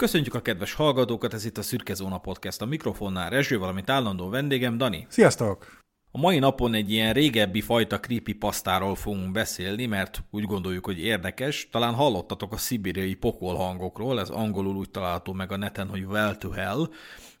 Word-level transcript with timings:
Köszöntjük 0.00 0.34
a 0.34 0.42
kedves 0.42 0.72
hallgatókat, 0.72 1.34
ez 1.34 1.44
itt 1.44 1.58
a 1.58 1.62
Szürke 1.62 1.94
Zóna 1.94 2.18
Podcast. 2.18 2.62
A 2.62 2.66
mikrofonnál 2.66 3.30
Rezső, 3.30 3.58
valamint 3.58 3.90
állandó 3.90 4.28
vendégem 4.28 4.78
Dani. 4.78 5.06
Sziasztok! 5.08 5.82
A 6.10 6.18
mai 6.18 6.38
napon 6.38 6.74
egy 6.74 6.92
ilyen 6.92 7.12
régebbi 7.12 7.60
fajta 7.60 8.00
creepypastáról 8.00 8.94
fogunk 8.94 9.32
beszélni, 9.32 9.86
mert 9.86 10.24
úgy 10.30 10.44
gondoljuk, 10.44 10.84
hogy 10.84 10.98
érdekes. 10.98 11.68
Talán 11.70 11.94
hallottatok 11.94 12.52
a 12.52 12.56
szibériai 12.56 13.14
pokolhangokról, 13.14 14.20
ez 14.20 14.28
angolul 14.28 14.76
úgy 14.76 14.90
található 14.90 15.32
meg 15.32 15.52
a 15.52 15.56
neten, 15.56 15.88
hogy 15.88 16.04
Well 16.04 16.36
to 16.36 16.50
Hell, 16.50 16.88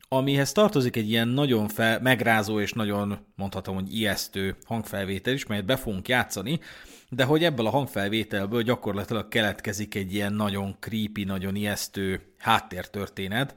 amihez 0.08 0.52
tartozik 0.52 0.96
egy 0.96 1.10
ilyen 1.10 1.28
nagyon 1.28 1.68
fel, 1.68 2.00
megrázó 2.00 2.60
és 2.60 2.72
nagyon 2.72 3.18
mondhatom, 3.36 3.74
hogy 3.74 3.94
ijesztő 3.94 4.56
hangfelvétel 4.64 5.32
is, 5.32 5.46
melyet 5.46 5.64
be 5.64 5.76
fogunk 5.76 6.08
játszani, 6.08 6.60
de 7.08 7.24
hogy 7.24 7.44
ebből 7.44 7.66
a 7.66 7.70
hangfelvételből 7.70 8.62
gyakorlatilag 8.62 9.28
keletkezik 9.28 9.94
egy 9.94 10.14
ilyen 10.14 10.32
nagyon 10.32 10.76
creepy, 10.80 11.24
nagyon 11.24 11.56
ijesztő 11.56 12.29
háttértörténet, 12.40 13.54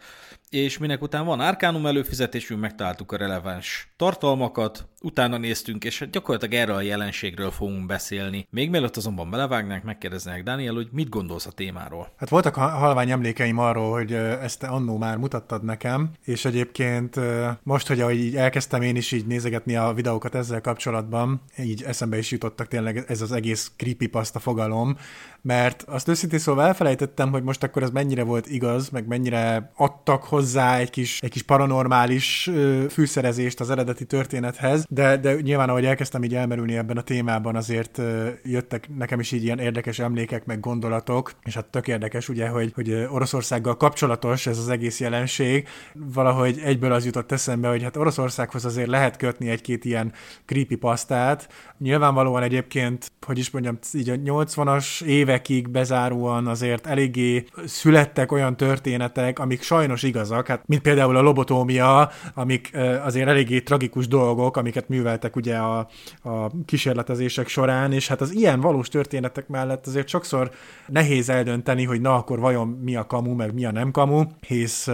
és 0.50 0.78
minek 0.78 1.02
után 1.02 1.26
van 1.26 1.40
Arcanum 1.40 1.86
előfizetésünk, 1.86 2.60
megtaláltuk 2.60 3.12
a 3.12 3.18
releváns 3.18 3.94
tartalmakat, 3.98 4.88
utána 5.02 5.38
néztünk, 5.38 5.84
és 5.84 6.08
gyakorlatilag 6.12 6.64
erről 6.64 6.76
a 6.76 6.82
jelenségről 6.82 7.52
fogunk 7.52 7.86
beszélni. 7.86 8.48
Még 8.50 8.70
mielőtt 8.70 8.98
azonban 8.98 9.30
belevágnánk, 9.30 9.84
megkérdeznek 9.84 10.44
Daniel, 10.44 10.74
hogy 10.74 10.88
mit 10.92 11.10
gondolsz 11.10 11.46
a 11.46 11.52
témáról. 11.52 12.14
Hát 12.18 12.30
voltak 12.30 12.56
halvány 12.56 13.12
emlékeim 13.12 13.58
arról, 13.58 13.92
hogy 13.92 14.14
ezt 14.14 14.64
annó 14.64 14.98
már 14.98 15.18
mutattad 15.18 15.64
nekem, 15.64 16.10
és 16.24 16.46
egyébként 16.46 17.20
most, 17.64 17.88
hogy 17.88 18.02
ahogy 18.02 18.36
elkezdtem 18.36 18.82
én 18.82 18.96
is 18.96 19.12
így 19.12 19.26
nézegetni 19.26 19.76
a 19.76 19.94
videókat 19.94 20.36
ezzel 20.36 20.62
kapcsolatban, 20.62 21.42
így 21.58 21.84
eszembe 21.84 22.18
is 22.18 22.32
jutottak 22.32 22.68
tényleg 22.68 23.04
ez 23.08 23.22
az 23.22 23.32
egész 23.32 23.72
creepypasta 23.78 24.40
fogalom, 24.40 24.98
mert 25.42 25.84
azt 25.88 26.08
őszintén 26.08 26.40
szóval 26.40 26.66
elfelejtettem, 26.66 27.32
hogy 27.32 27.44
most 27.44 27.64
akkor 27.64 27.84
ez 27.84 27.90
mennyire 27.90 28.24
volt 28.24 28.48
igaz, 28.48 28.73
meg 28.92 29.08
mennyire 29.08 29.72
adtak 29.76 30.24
hozzá 30.24 30.78
egy 30.78 30.90
kis, 30.90 31.20
egy 31.22 31.30
kis 31.30 31.42
paranormális 31.42 32.48
ö, 32.48 32.86
fűszerezést 32.90 33.60
az 33.60 33.70
eredeti 33.70 34.06
történethez, 34.06 34.86
de, 34.90 35.18
de 35.18 35.42
nyilván 35.42 35.70
ahogy 35.70 35.86
elkezdtem 35.86 36.24
így 36.24 36.36
elmerülni 36.36 36.78
ebben 36.78 36.98
a 36.98 37.02
témában, 37.02 37.56
azért 37.56 38.02
jöttek 38.44 38.90
nekem 38.98 39.20
is 39.20 39.32
így 39.32 39.44
ilyen 39.44 39.60
érdekes 39.60 40.00
emlékek, 40.00 40.46
meg 40.46 40.60
gondolatok, 40.60 41.32
és 41.44 41.54
hát 41.54 41.66
tök 41.66 41.88
érdekes 41.88 42.30
ugye, 42.30 42.48
hogy, 42.48 42.72
hogy 42.76 43.08
Oroszországgal 43.10 43.78
kapcsolatos 43.78 44.48
ez 44.48 44.58
az 44.58 44.70
egész 44.70 45.00
jelenség, 45.00 45.68
valahogy 45.94 46.60
egyből 46.64 46.92
az 46.92 47.06
jutott 47.06 47.32
eszembe, 47.32 47.68
hogy 47.68 47.84
hát 47.84 47.98
Oroszországhoz 47.98 48.66
azért 48.66 48.88
lehet 48.88 49.18
kötni 49.18 49.50
egy-két 49.50 49.86
ilyen 49.86 50.14
creepypastát, 50.46 51.48
nyilvánvalóan 51.80 52.44
egyébként, 52.44 53.12
hogy 53.26 53.38
is 53.38 53.50
mondjam, 53.50 53.80
így 53.94 54.10
a 54.10 54.16
80-as 54.16 55.04
éve 55.04 55.34
évekig 55.34 55.70
bezáróan 55.70 56.48
azért 56.48 56.88
eléggé 56.88 57.46
születtek 57.66 58.32
olyan 58.32 58.58
történetek, 58.64 59.40
amik 59.40 59.62
sajnos 59.62 60.04
igazak, 60.04 60.48
hát 60.48 60.64
mint 60.66 60.82
például 60.82 61.16
a 61.16 61.22
lobotómia, 61.22 62.10
amik 62.34 62.72
azért 63.04 63.28
eléggé 63.28 63.60
tragikus 63.60 64.08
dolgok, 64.08 64.58
amiket 64.58 64.90
műveltek 64.90 65.36
ugye 65.36 65.56
a, 65.56 65.88
a 66.24 66.52
kísérletezések 66.66 67.48
során, 67.48 67.92
és 67.92 68.08
hát 68.08 68.22
az 68.22 68.34
ilyen 68.34 68.60
valós 68.60 68.88
történetek 68.88 69.48
mellett 69.48 69.88
azért 69.88 70.08
sokszor 70.08 70.52
nehéz 70.88 71.30
eldönteni, 71.30 71.84
hogy 71.84 72.02
na 72.02 72.16
akkor 72.16 72.40
vajon 72.40 72.68
mi 72.68 72.96
a 72.96 73.06
kamu, 73.06 73.36
meg 73.36 73.54
mi 73.54 73.66
a 73.66 73.72
nem 73.72 73.92
kamu, 73.92 74.24
hisz 74.48 74.90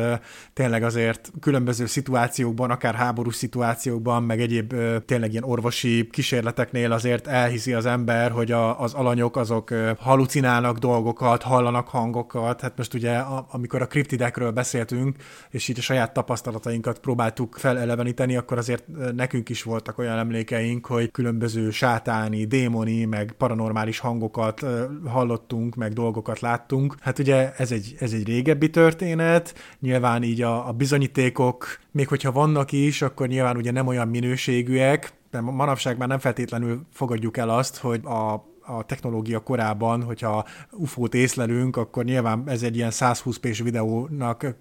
tényleg 0.54 0.84
azért 0.84 1.32
különböző 1.40 1.86
szituációkban, 1.86 2.72
akár 2.72 2.96
háborús 2.96 3.36
szituációkban, 3.36 4.24
meg 4.24 4.42
egyéb 4.42 4.74
tényleg 5.06 5.32
ilyen 5.32 5.44
orvosi 5.44 6.08
kísérleteknél 6.12 6.92
azért 6.92 7.28
elhiszi 7.28 7.74
az 7.74 7.86
ember, 7.86 8.32
hogy 8.32 8.52
a, 8.52 8.82
az 8.82 8.94
alanyok 8.94 9.38
azok 9.38 9.74
halucinálnak, 10.00 10.78
dolgokat, 10.78 11.44
hallanak 11.44 11.88
hangokat. 11.88 12.62
Hát 12.62 12.78
most 12.78 12.94
ugye, 12.94 13.18
a, 13.18 13.48
amikor 13.60 13.82
a 13.82 13.88
kriptidekről 13.88 14.52
beszéltünk, 14.52 15.16
és 15.50 15.68
így 15.68 15.80
a 15.80 15.82
saját 15.82 16.14
tapasztalatainkat 16.14 17.00
próbáltuk 17.00 17.56
feleleveníteni, 17.58 18.36
akkor 18.36 18.58
azért 18.58 18.84
nekünk 19.16 19.50
is 19.50 19.64
voltak 19.64 19.98
olyan 19.98 20.18
emlékeink, 20.18 20.86
hogy 20.86 21.12
különböző 21.12 21.70
sátáni, 21.70 22.46
démoni, 22.46 23.06
meg 23.06 23.34
paranormális 23.38 24.00
hangokat 24.00 24.66
hallottunk, 25.06 25.76
meg 25.76 25.94
dolgokat 25.94 26.40
láttunk. 26.40 26.96
Hát 27.00 27.20
ugye 27.20 27.54
ez 27.58 27.72
egy, 27.72 27.96
ez 28.00 28.12
egy 28.14 28.26
régebbi 28.26 28.70
történet, 28.70 29.54
nyilván 29.80 30.24
így 30.24 30.42
a, 30.42 30.68
a 30.68 30.72
bizonyítékok, 30.72 31.80
még 31.92 32.08
hogyha 32.08 32.32
vannak 32.32 32.72
is, 32.72 33.02
akkor 33.02 33.28
nyilván 33.28 33.58
ugye 33.58 33.72
nem 33.72 33.88
olyan 33.88 34.08
minőségűek, 34.08 35.14
de 35.32 35.42
manapság 35.42 35.98
már 35.98 36.08
nem 36.08 36.20
feltétlenül 36.20 36.82
fogadjuk 36.94 37.38
el 37.38 37.50
azt, 37.50 37.78
hogy 37.78 38.02
a 38.04 38.49
a 38.78 38.84
technológia 38.84 39.40
korában, 39.40 40.04
hogyha 40.04 40.46
UFO-t 40.72 41.14
észlelünk, 41.14 41.78
akkor 41.78 42.04
nyilván 42.04 42.44
ez 42.46 42.64
egy 42.64 42.76
ilyen 42.76 42.92
120 42.92 43.38
p 43.38 43.58
videónak 43.64 44.56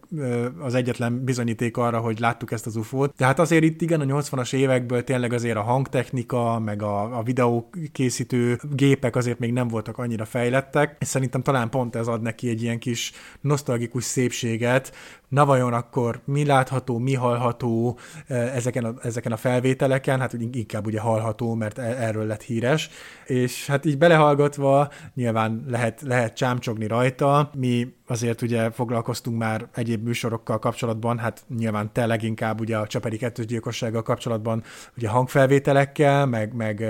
az 0.59 0.75
egyetlen 0.75 1.25
bizonyíték 1.25 1.77
arra, 1.77 1.99
hogy 1.99 2.19
láttuk 2.19 2.53
ezt 2.53 2.67
az 2.67 2.77
UFO-t. 2.77 3.15
Tehát 3.17 3.39
azért 3.39 3.65
itt 3.65 3.81
igen, 3.81 4.01
a 4.01 4.05
80-as 4.05 4.55
évekből 4.55 5.05
tényleg 5.05 5.33
azért 5.33 5.57
a 5.57 5.63
hangtechnika, 5.63 6.59
meg 6.59 6.83
a, 6.83 7.19
a 7.19 7.23
videókészítő 7.23 8.61
gépek 8.71 9.17
azért 9.17 9.39
még 9.39 9.53
nem 9.53 9.69
voltak 9.69 9.99
annyira 9.99 10.25
fejlettek, 10.25 10.97
és 10.99 11.07
szerintem 11.07 11.43
talán 11.43 11.71
pont 11.71 11.97
ez 11.97 12.07
ad 12.07 12.23
neki 12.23 12.49
egy 12.49 12.63
ilyen 12.63 12.79
kis 12.79 13.13
nosztalgikus 13.41 14.05
szépséget, 14.05 14.93
na 15.29 15.45
vajon 15.45 15.73
akkor 15.73 16.21
mi 16.25 16.45
látható, 16.45 16.99
mi 16.99 17.15
hallható 17.15 17.99
ezeken 18.27 18.85
a, 18.85 18.95
ezeken 19.03 19.33
a 19.33 19.37
felvételeken, 19.37 20.21
hát 20.21 20.33
inkább 20.33 20.87
ugye 20.87 21.01
hallható, 21.01 21.55
mert 21.55 21.79
e, 21.79 21.83
erről 21.83 22.27
lett 22.27 22.43
híres, 22.43 22.91
és 23.27 23.67
hát 23.67 23.85
így 23.85 23.99
belehallgatva 23.99 24.91
nyilván 25.15 25.65
lehet, 25.69 26.03
lehet 26.03 26.35
csámcsogni 26.35 26.87
rajta. 26.87 27.51
Mi 27.55 27.97
azért 28.11 28.43
ugye 28.43 28.71
foglalkoztunk 28.71 29.39
már 29.39 29.69
egyéb 29.75 30.05
műsorokkal 30.05 30.59
kapcsolatban, 30.59 31.19
hát 31.19 31.45
nyilván 31.57 31.93
te 31.93 32.07
leginkább 32.07 32.61
ugye 32.61 32.77
a 32.77 32.87
Csaperi 32.87 33.17
kettős 33.17 33.47
gyilkossággal 33.47 34.03
kapcsolatban 34.03 34.63
ugye 34.97 35.09
hangfelvételekkel, 35.09 36.27
meg, 36.27 36.55
meg 36.55 36.85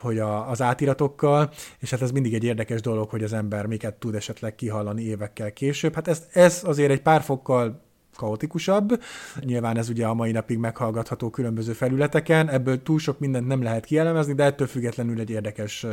hogy 0.00 0.18
a, 0.18 0.50
az 0.50 0.62
átiratokkal, 0.62 1.50
és 1.78 1.90
hát 1.90 2.02
ez 2.02 2.10
mindig 2.10 2.34
egy 2.34 2.44
érdekes 2.44 2.80
dolog, 2.80 3.10
hogy 3.10 3.22
az 3.22 3.32
ember 3.32 3.66
miket 3.66 3.94
tud 3.94 4.14
esetleg 4.14 4.54
kihallani 4.54 5.02
évekkel 5.02 5.52
később. 5.52 5.94
Hát 5.94 6.08
ez, 6.08 6.22
ez 6.32 6.62
azért 6.64 6.90
egy 6.90 7.02
pár 7.02 7.22
fokkal 7.22 7.86
kaotikusabb. 8.16 9.02
Nyilván 9.40 9.76
ez 9.76 9.88
ugye 9.88 10.06
a 10.06 10.14
mai 10.14 10.32
napig 10.32 10.58
meghallgatható 10.58 11.30
különböző 11.30 11.72
felületeken, 11.72 12.48
ebből 12.48 12.82
túl 12.82 12.98
sok 12.98 13.18
mindent 13.18 13.46
nem 13.46 13.62
lehet 13.62 13.84
kielemezni, 13.84 14.32
de 14.32 14.44
ettől 14.44 14.66
függetlenül 14.66 15.20
egy 15.20 15.30
érdekes 15.30 15.86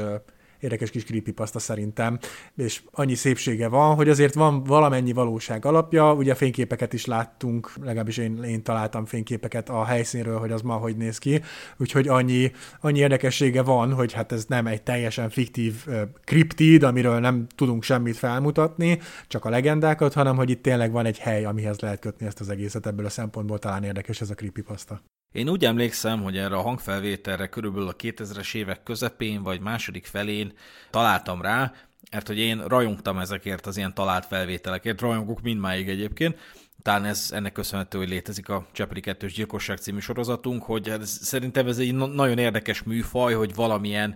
érdekes 0.59 0.89
kis 0.89 1.03
creepypasta 1.03 1.59
szerintem, 1.59 2.19
és 2.55 2.81
annyi 2.91 3.15
szépsége 3.15 3.67
van, 3.67 3.95
hogy 3.95 4.09
azért 4.09 4.33
van 4.33 4.63
valamennyi 4.63 5.13
valóság 5.13 5.65
alapja, 5.65 6.13
ugye 6.13 6.35
fényképeket 6.35 6.93
is 6.93 7.05
láttunk, 7.05 7.71
legalábbis 7.81 8.17
én, 8.17 8.43
én 8.43 8.63
találtam 8.63 9.05
fényképeket 9.05 9.69
a 9.69 9.85
helyszínről, 9.85 10.39
hogy 10.39 10.51
az 10.51 10.61
ma 10.61 10.73
hogy 10.73 10.97
néz 10.97 11.17
ki, 11.17 11.41
úgyhogy 11.77 12.07
annyi, 12.07 12.51
annyi 12.81 12.99
érdekessége 12.99 13.61
van, 13.61 13.93
hogy 13.93 14.13
hát 14.13 14.31
ez 14.31 14.45
nem 14.45 14.67
egy 14.67 14.81
teljesen 14.81 15.29
fiktív 15.29 15.85
kriptid, 16.23 16.83
amiről 16.83 17.19
nem 17.19 17.47
tudunk 17.55 17.83
semmit 17.83 18.17
felmutatni, 18.17 18.99
csak 19.27 19.45
a 19.45 19.49
legendákat, 19.49 20.13
hanem 20.13 20.35
hogy 20.35 20.49
itt 20.49 20.61
tényleg 20.61 20.91
van 20.91 21.05
egy 21.05 21.17
hely, 21.17 21.45
amihez 21.45 21.79
lehet 21.79 21.99
kötni 21.99 22.25
ezt 22.25 22.39
az 22.39 22.49
egészet, 22.49 22.85
ebből 22.85 23.05
a 23.05 23.09
szempontból 23.09 23.59
talán 23.59 23.83
érdekes 23.83 24.21
ez 24.21 24.29
a 24.29 24.33
creepypasta. 24.33 25.01
Én 25.35 25.49
úgy 25.49 25.65
emlékszem, 25.65 26.23
hogy 26.23 26.37
erre 26.37 26.55
a 26.55 26.61
hangfelvételre 26.61 27.47
körülbelül 27.47 27.87
a 27.87 27.95
2000-es 27.95 28.55
évek 28.55 28.83
közepén 28.83 29.43
vagy 29.43 29.59
második 29.59 30.05
felén 30.05 30.53
találtam 30.89 31.41
rá, 31.41 31.73
mert 32.11 32.27
hogy 32.27 32.37
én 32.37 32.65
rajongtam 32.67 33.17
ezekért 33.17 33.65
az 33.65 33.77
ilyen 33.77 33.93
talált 33.93 34.25
felvételekért, 34.25 35.01
rajongok 35.01 35.41
mindmáig 35.41 35.89
egyébként, 35.89 36.37
talán 36.81 37.05
ez 37.05 37.29
ennek 37.33 37.51
köszönhető, 37.51 37.97
hogy 37.97 38.09
létezik 38.09 38.49
a 38.49 38.67
Csepri 38.71 38.99
2 38.99 39.27
gyilkosság 39.27 39.77
című 39.77 39.99
sorozatunk, 39.99 40.63
hogy 40.63 40.89
ez, 40.89 41.09
szerintem 41.09 41.67
ez 41.67 41.77
egy 41.77 41.93
nagyon 41.93 42.37
érdekes 42.37 42.83
műfaj, 42.83 43.33
hogy 43.33 43.55
valamilyen 43.55 44.15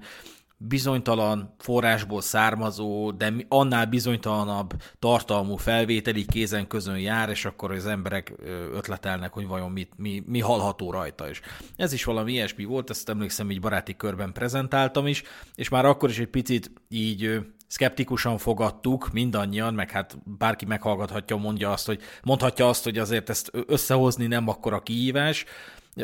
bizonytalan 0.62 1.56
forrásból 1.58 2.22
származó, 2.22 3.12
de 3.12 3.34
annál 3.48 3.86
bizonytalanabb 3.86 4.74
tartalmú 5.00 5.56
felvételi 5.56 6.26
kézen 6.26 6.68
közön 6.68 7.00
jár, 7.00 7.30
és 7.30 7.46
akkor 7.46 7.72
az 7.72 7.86
emberek 7.86 8.34
ötletelnek, 8.74 9.34
hogy 9.34 9.48
vajon 9.48 9.72
mit, 9.72 9.92
mi, 9.96 10.24
mi 10.26 10.40
hallható 10.40 10.92
rajta 10.92 11.30
is. 11.30 11.42
Ez 11.76 11.94
is 11.94 12.04
valami 12.04 12.32
ilyesmi 12.32 12.64
volt, 12.64 12.90
ezt 12.90 13.10
emlékszem, 13.10 13.52
így 13.52 13.60
baráti 13.60 13.96
körben 13.96 14.34
prezentáltam 14.34 15.08
is, 15.08 15.24
és 15.56 15.70
már 15.70 15.86
akkor 15.86 16.10
is 16.10 16.20
egy 16.20 16.28
picit 16.28 16.72
így 16.90 17.40
szkeptikusan 17.68 18.38
fogadtuk 18.38 19.12
mindannyian, 19.12 19.74
meg 19.74 19.92
hát 19.92 20.18
bárki 20.38 20.66
meghallgathatja, 20.66 21.36
mondja 21.36 21.72
azt, 21.72 21.86
hogy 21.86 22.02
mondhatja 22.24 22.70
azt, 22.70 22.84
hogy 22.84 22.98
azért 22.98 23.30
ezt 23.30 23.52
összehozni 23.68 24.28
nem 24.28 24.48
akkor 24.48 24.74
a 24.74 24.82
kihívás, 24.82 25.46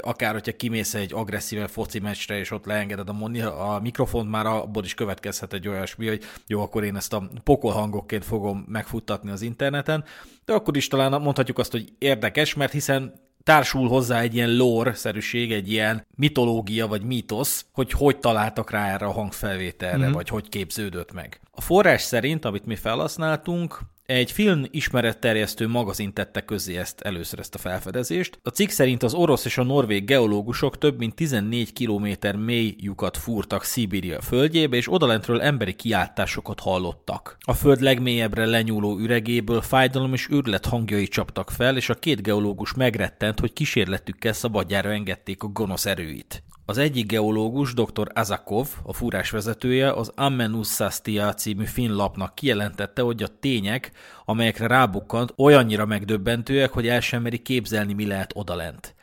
akár 0.01 0.33
hogyha 0.33 0.55
kimész 0.55 0.93
egy 0.93 1.13
agresszíve 1.13 1.67
foci 1.67 1.99
meccsre, 1.99 2.37
és 2.37 2.51
ott 2.51 2.65
leengeded 2.65 3.09
a, 3.09 3.13
moni- 3.13 3.41
a 3.41 3.79
mikrofont, 3.81 4.29
már 4.29 4.45
abból 4.45 4.83
is 4.83 4.93
következhet 4.93 5.53
egy 5.53 5.67
olyasmi, 5.67 6.07
hogy 6.07 6.23
jó, 6.47 6.61
akkor 6.61 6.83
én 6.83 6.95
ezt 6.95 7.13
a 7.13 7.29
pokolhangokként 7.43 8.25
fogom 8.25 8.65
megfuttatni 8.67 9.31
az 9.31 9.41
interneten, 9.41 10.03
de 10.45 10.53
akkor 10.53 10.77
is 10.77 10.87
talán 10.87 11.21
mondhatjuk 11.21 11.57
azt, 11.57 11.71
hogy 11.71 11.93
érdekes, 11.97 12.53
mert 12.53 12.71
hiszen 12.71 13.23
társul 13.43 13.87
hozzá 13.87 14.19
egy 14.19 14.35
ilyen 14.35 14.55
lore-szerűség, 14.55 15.51
egy 15.51 15.71
ilyen 15.71 16.05
mitológia 16.15 16.87
vagy 16.87 17.03
mítosz, 17.03 17.65
hogy 17.71 17.91
hogy 17.91 18.17
találtak 18.17 18.71
rá 18.71 18.93
erre 18.93 19.05
a 19.05 19.11
hangfelvételre, 19.11 19.97
mm-hmm. 19.97 20.11
vagy 20.11 20.29
hogy 20.29 20.49
képződött 20.49 21.13
meg. 21.13 21.39
A 21.51 21.61
forrás 21.61 22.01
szerint, 22.01 22.45
amit 22.45 22.65
mi 22.65 22.75
felhasználtunk, 22.75 23.79
Egy 24.05 24.31
film 24.31 24.65
ismeretterjesztő 24.71 25.67
magazin 25.67 26.13
tette 26.13 26.41
közé 26.41 26.77
ezt 26.77 27.01
először 27.01 27.39
ezt 27.39 27.55
a 27.55 27.57
felfedezést. 27.57 28.39
A 28.43 28.49
cikk 28.49 28.69
szerint 28.69 29.03
az 29.03 29.13
orosz 29.13 29.45
és 29.45 29.57
a 29.57 29.63
norvég 29.63 30.05
geológusok 30.05 30.77
több 30.77 30.97
mint 30.97 31.15
14 31.15 31.73
km 31.73 32.37
mély 32.37 32.75
lyukat 32.79 33.17
fúrtak 33.17 33.63
Szibéria 33.63 34.21
földjébe, 34.21 34.77
és 34.77 34.91
odalentről 34.91 35.41
emberi 35.41 35.73
kiáltásokat 35.73 36.59
hallottak. 36.59 37.37
A 37.39 37.53
föld 37.53 37.81
legmélyebbre 37.81 38.45
lenyúló 38.45 38.97
üregéből 38.97 39.61
fájdalom 39.61 40.13
és 40.13 40.27
őrület 40.29 40.65
hangjai 40.65 41.07
csaptak 41.07 41.51
fel, 41.51 41.75
és 41.75 41.89
a 41.89 41.93
két 41.93 42.21
geológus 42.21 42.73
megrettent, 42.73 43.39
hogy 43.39 43.53
kísérletükkel 43.53 44.33
szabadjára 44.33 44.89
engedték 44.89 45.43
a 45.43 45.47
gonosz 45.47 45.85
erőit. 45.85 46.43
Az 46.67 46.77
egyik 46.77 47.07
geológus, 47.07 47.73
dr. 47.73 48.11
Azakov, 48.13 48.67
a 48.83 48.93
fúrás 48.93 49.29
vezetője, 49.29 49.91
az 49.91 50.11
Ammenussastia 50.15 51.33
című 51.33 51.65
finn 51.65 51.91
lapnak 51.91 52.35
kijelentette, 52.35 53.01
hogy 53.01 53.23
a 53.23 53.27
tények, 53.39 53.91
amelyekre 54.25 54.67
rábukkant, 54.67 55.33
olyannyira 55.37 55.85
megdöbbentőek, 55.85 56.71
hogy 56.71 56.87
el 56.87 56.99
sem 56.99 57.21
meri 57.21 57.37
képzelni, 57.37 57.93
mi 57.93 58.05
lehet 58.05 58.31
odalent. 58.35 58.95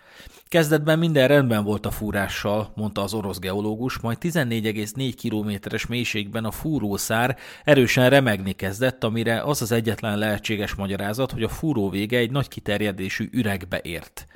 Kezdetben 0.49 0.99
minden 0.99 1.29
rendben 1.29 1.65
volt 1.65 1.87
a 1.87 1.91
fúrással, 1.91 2.73
mondta 2.77 3.03
az 3.03 3.15
orosz 3.15 3.39
geológus, 3.39 3.99
majd 3.99 4.19
14,4 4.21 5.13
kilométeres 5.17 5.87
mélységben 5.87 6.45
a 6.45 6.51
fúrószár 6.51 7.37
erősen 7.65 8.11
remegni 8.11 8.53
kezdett, 8.53 9.05
amire 9.05 9.43
az 9.43 9.63
az 9.63 9.73
egyetlen 9.73 10.19
lehetséges 10.19 10.75
magyarázat, 10.75 11.33
hogy 11.33 11.43
a 11.43 11.49
fúró 11.49 11.91
vége 11.91 12.19
egy 12.19 12.31
nagy 12.31 12.49
kiterjedésű 12.49 13.29
üregbe 13.33 13.81
ért. 13.83 14.27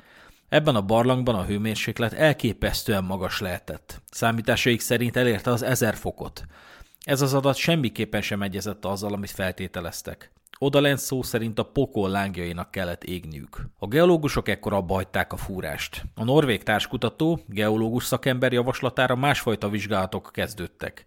Ebben 0.49 0.75
a 0.75 0.81
barlangban 0.81 1.35
a 1.35 1.43
hőmérséklet 1.43 2.13
elképesztően 2.13 3.03
magas 3.03 3.39
lehetett. 3.39 4.01
Számításaik 4.11 4.79
szerint 4.79 5.15
elérte 5.15 5.51
az 5.51 5.61
1000 5.61 5.95
fokot. 5.95 6.45
Ez 7.03 7.21
az 7.21 7.33
adat 7.33 7.55
semmiképpen 7.55 8.21
sem 8.21 8.41
egyezett 8.41 8.85
azzal, 8.85 9.13
amit 9.13 9.31
feltételeztek. 9.31 10.31
Odalent 10.59 10.99
szó 10.99 11.21
szerint 11.21 11.59
a 11.59 11.63
pokol 11.63 12.09
lángjainak 12.09 12.71
kellett 12.71 13.03
égniük. 13.03 13.69
A 13.79 13.87
geológusok 13.87 14.49
ekkor 14.49 14.73
abba 14.73 14.93
hagyták 14.93 15.33
a 15.33 15.37
fúrást. 15.37 16.03
A 16.15 16.23
norvég 16.23 16.63
társkutató, 16.63 17.39
geológus 17.47 18.03
szakember 18.03 18.53
javaslatára 18.53 19.15
másfajta 19.15 19.69
vizsgálatok 19.69 20.29
kezdődtek. 20.33 21.05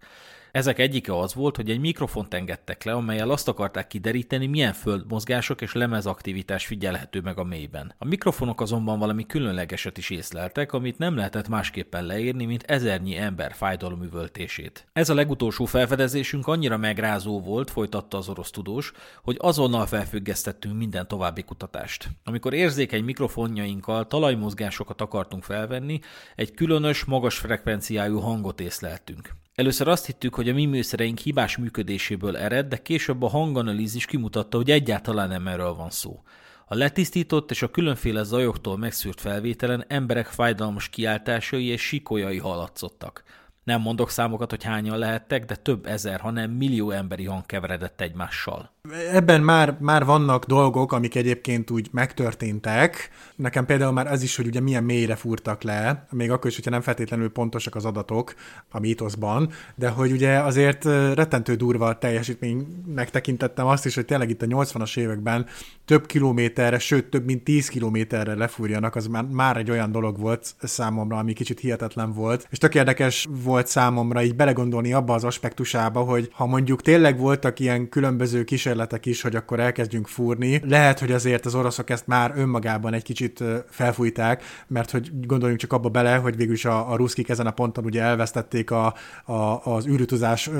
Ezek 0.53 0.79
egyike 0.79 1.19
az 1.19 1.35
volt, 1.35 1.57
hogy 1.57 1.71
egy 1.71 1.81
mikrofont 1.81 2.35
engedtek 2.35 2.85
le, 2.85 2.93
amelyel 2.93 3.31
azt 3.31 3.49
akarták 3.49 3.87
kideríteni, 3.87 4.47
milyen 4.47 4.73
földmozgások 4.73 5.61
és 5.61 5.73
lemezaktivitás 5.73 6.67
figyelhető 6.67 7.21
meg 7.21 7.39
a 7.39 7.45
mélyben. 7.45 7.95
A 7.99 8.05
mikrofonok 8.05 8.61
azonban 8.61 8.99
valami 8.99 9.27
különlegeset 9.27 9.99
is 9.99 10.11
észleltek, 10.11 10.73
amit 10.73 10.99
nem 10.99 11.17
lehetett 11.17 11.49
másképpen 11.49 12.05
leírni, 12.05 12.45
mint 12.45 12.63
ezernyi 12.63 13.17
ember 13.17 13.53
fájdalomüvöltését. 13.53 14.87
Ez 14.93 15.09
a 15.09 15.15
legutolsó 15.15 15.65
felfedezésünk 15.65 16.47
annyira 16.47 16.77
megrázó 16.77 17.41
volt, 17.41 17.71
folytatta 17.71 18.17
az 18.17 18.29
orosz 18.29 18.51
tudós, 18.51 18.93
hogy 19.23 19.37
azonnal 19.39 19.87
felfüggesztettünk 19.87 20.77
minden 20.77 21.09
további 21.09 21.43
kutatást. 21.43 22.09
Amikor 22.25 22.55
érzékeny 22.55 23.05
mikrofonjainkkal 23.05 24.07
talajmozgásokat 24.07 25.01
akartunk 25.01 25.43
felvenni, 25.45 26.01
egy 26.37 26.55
különös, 26.55 27.05
magas 27.05 27.39
frekvenciájú 27.39 28.19
hangot 28.19 28.61
észleltünk. 28.61 29.31
Először 29.55 29.89
azt 29.89 30.07
hittük, 30.07 30.35
hogy 30.35 30.49
a 30.49 30.55
mi 30.55 30.65
műszereink 30.67 31.19
hibás 31.19 31.57
működéséből 31.57 32.37
ered, 32.37 32.67
de 32.67 32.77
később 32.77 33.23
a 33.23 33.29
hanganalízis 33.29 34.05
kimutatta, 34.05 34.57
hogy 34.57 34.71
egyáltalán 34.71 35.29
nem 35.29 35.47
erről 35.47 35.75
van 35.75 35.91
szó. 35.91 36.23
A 36.67 36.75
letisztított 36.75 37.51
és 37.51 37.63
a 37.63 37.71
különféle 37.71 38.23
zajoktól 38.23 38.79
megszűrt 38.79 39.21
felvételen 39.21 39.85
emberek 39.89 40.27
fájdalmas 40.27 40.89
kiáltásai 40.89 41.65
és 41.65 41.83
sikolyai 41.83 42.39
hallatszottak. 42.39 43.23
Nem 43.65 43.81
mondok 43.81 44.11
számokat, 44.11 44.51
hogy 44.51 44.65
hányan 44.65 44.99
lehettek, 44.99 45.45
de 45.45 45.57
több 45.57 45.87
ezer, 45.87 46.21
hanem 46.21 46.51
millió 46.51 46.91
emberi 46.91 47.25
hang 47.25 47.47
keveredett 47.47 48.01
egymással. 48.01 48.73
Ebben 49.13 49.43
már, 49.43 49.77
már 49.81 50.05
vannak 50.05 50.45
dolgok, 50.45 50.93
amik 50.93 51.15
egyébként 51.15 51.71
úgy 51.71 51.89
megtörténtek. 51.93 53.11
Nekem 53.37 53.67
például 53.67 53.93
már 53.93 54.07
ez 54.07 54.23
is, 54.23 54.37
hogy 54.37 54.47
ugye 54.47 54.61
milyen 54.61 54.85
mélyre 54.85 55.15
fúrtak 55.15 55.63
le, 55.63 56.07
még 56.11 56.31
akkor 56.31 56.51
is, 56.51 56.55
hogyha 56.55 56.71
nem 56.71 56.81
feltétlenül 56.81 57.31
pontosak 57.31 57.75
az 57.75 57.85
adatok 57.85 58.35
a 58.71 58.79
mítoszban, 58.79 59.51
de 59.75 59.89
hogy 59.89 60.13
ugye 60.13 60.39
azért 60.39 60.85
rettentő 61.15 61.55
durva 61.55 61.99
teljesítménynek 61.99 63.11
tekintettem 63.11 63.67
azt 63.67 63.87
is, 63.87 63.95
hogy 63.95 64.05
tényleg 64.05 64.31
itt 64.31 64.43
a 64.43 64.47
80-as 64.47 64.99
években 64.99 65.47
több 65.85 66.07
kilométerre, 66.07 66.79
sőt 66.79 67.11
több 67.11 67.25
mint 67.25 67.45
10 67.45 67.69
kilométerre 67.69 68.35
lefúrjanak, 68.35 68.97
az 68.97 69.07
már, 69.07 69.25
már 69.25 69.57
egy 69.57 69.71
olyan 69.71 69.93
dolog 69.93 70.19
volt 70.19 70.55
számomra, 70.63 71.19
ami 71.19 71.33
kicsit 71.33 71.61
hihetetlen 71.61 72.13
volt. 72.13 72.47
És 72.51 72.59
tök 72.59 72.75
érdekes 72.75 73.29
volt 73.45 73.67
számomra 73.67 74.23
így 74.23 74.37
belegondolni 74.37 74.93
abba 74.93 75.15
az 75.15 75.25
aspektusába, 75.25 76.01
hogy 76.01 76.29
ha 76.33 76.47
mondjuk 76.47 76.83
tényleg 76.83 77.19
voltak 77.19 77.61
ilyen 77.61 77.89
különböző 77.89 78.45
kísérletek 78.71 79.07
is, 79.07 79.23
hogy 79.23 79.37
akkor 79.37 79.61
elkezdjünk 79.61 80.09
fúrni, 80.09 80.61
lehet, 80.65 80.99
hogy 80.99 81.13
azért 81.13 81.47
az 81.47 81.55
oroszok 81.55 81.91
ezt 81.91 82.07
már 82.07 82.33
önmagában 82.37 82.95
egy 82.95 83.03
kicsit 83.03 83.45
felfújták, 83.71 84.43
mert 84.67 84.91
hogy 84.91 85.11
gondoljunk 85.27 85.61
csak 85.61 85.73
abba 85.73 85.89
bele, 85.89 86.17
hogy 86.17 86.37
végülis 86.37 86.65
a, 86.65 86.93
a 86.93 86.97
ruszkik 86.97 87.29
ezen 87.29 87.47
a 87.47 87.51
ponton 87.51 87.85
ugye 87.85 88.03
elvesztették 88.03 88.71
a, 88.71 88.95
a, 89.25 89.61
az 89.65 89.87
űrutazás 89.87 90.51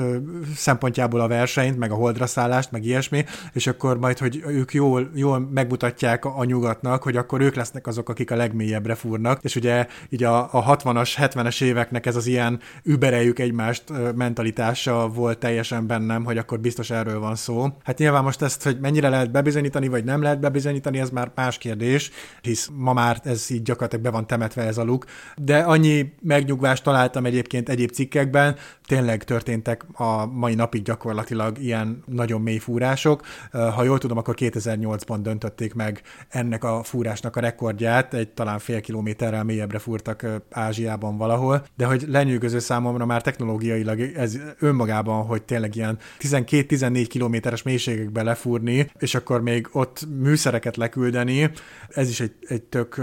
szempontjából 0.55 1.19
a 1.19 1.27
versenyt, 1.27 1.77
meg 1.77 1.91
a 1.91 1.95
holdra 1.95 2.25
szállást, 2.25 2.71
meg 2.71 2.85
ilyesmi, 2.85 3.25
és 3.53 3.67
akkor 3.67 3.97
majd, 3.97 4.17
hogy 4.17 4.43
ők 4.47 4.73
jól, 4.73 5.09
jól 5.15 5.39
megmutatják 5.39 6.25
a 6.25 6.43
nyugatnak, 6.43 7.03
hogy 7.03 7.17
akkor 7.17 7.41
ők 7.41 7.55
lesznek 7.55 7.87
azok, 7.87 8.09
akik 8.09 8.31
a 8.31 8.35
legmélyebbre 8.35 8.95
fúrnak, 8.95 9.43
és 9.43 9.55
ugye 9.55 9.87
így 10.09 10.23
a, 10.23 10.53
a 10.53 10.77
60-as, 10.77 11.11
70-es 11.17 11.63
éveknek 11.63 12.05
ez 12.05 12.15
az 12.15 12.25
ilyen 12.25 12.59
übereljük 12.83 13.39
egymást 13.39 13.83
mentalitása 14.15 15.07
volt 15.07 15.37
teljesen 15.37 15.87
bennem, 15.87 16.23
hogy 16.23 16.37
akkor 16.37 16.59
biztos 16.59 16.89
erről 16.89 17.19
van 17.19 17.35
szó. 17.35 17.67
Hát 17.83 17.99
nyilván 18.01 18.23
most 18.23 18.41
ezt, 18.41 18.63
hogy 18.63 18.79
mennyire 18.79 19.09
lehet 19.09 19.31
bebizonyítani, 19.31 19.87
vagy 19.87 20.03
nem 20.03 20.21
lehet 20.21 20.39
bebizonyítani, 20.39 20.99
ez 20.99 21.09
már 21.09 21.31
más 21.35 21.57
kérdés, 21.57 22.11
hisz 22.41 22.69
ma 22.73 22.93
már 22.93 23.19
ez 23.23 23.49
így 23.49 23.61
gyakorlatilag 23.61 24.03
be 24.05 24.11
van 24.11 24.27
temetve 24.27 24.63
ez 24.63 24.77
a 24.77 24.83
luk. 24.83 25.05
De 25.35 25.57
annyi 25.57 26.13
megnyugvást 26.21 26.83
találtam 26.83 27.25
egyébként 27.25 27.69
egyéb 27.69 27.91
cikkekben, 27.91 28.55
tényleg 28.85 29.23
történtek 29.23 29.85
a 29.93 30.25
mai 30.25 30.55
napig 30.55 30.81
gyakorlatilag 30.81 31.57
ilyen 31.59 32.03
nagyon 32.05 32.41
mély 32.41 32.57
fúrások. 32.57 33.21
Ha 33.51 33.83
jól 33.83 33.97
tudom, 33.97 34.17
akkor 34.17 34.35
2008-ban 34.37 35.17
döntötték 35.21 35.73
meg 35.73 36.01
ennek 36.29 36.63
a 36.63 36.83
fúrásnak 36.83 37.35
a 37.35 37.39
rekordját, 37.39 38.13
egy 38.13 38.29
talán 38.29 38.59
fél 38.59 38.81
kilométerrel 38.81 39.43
mélyebbre 39.43 39.79
fúrtak 39.79 40.25
Ázsiában 40.51 41.17
valahol, 41.17 41.65
de 41.77 41.85
hogy 41.85 42.05
lenyűgöző 42.07 42.59
számomra 42.59 43.05
már 43.05 43.21
technológiailag 43.21 43.99
ez 43.99 44.37
önmagában, 44.59 45.25
hogy 45.25 45.43
tényleg 45.43 45.75
ilyen 45.75 45.97
12-14 46.19 47.05
kilométeres 47.09 47.63
mélységekbe 47.91 48.23
lefúrni, 48.23 48.91
és 48.99 49.15
akkor 49.15 49.41
még 49.41 49.67
ott 49.71 50.07
műszereket 50.19 50.77
leküldeni, 50.77 51.51
ez 51.89 52.09
is 52.09 52.19
egy, 52.19 52.33
egy 52.41 52.61
tök 52.61 53.01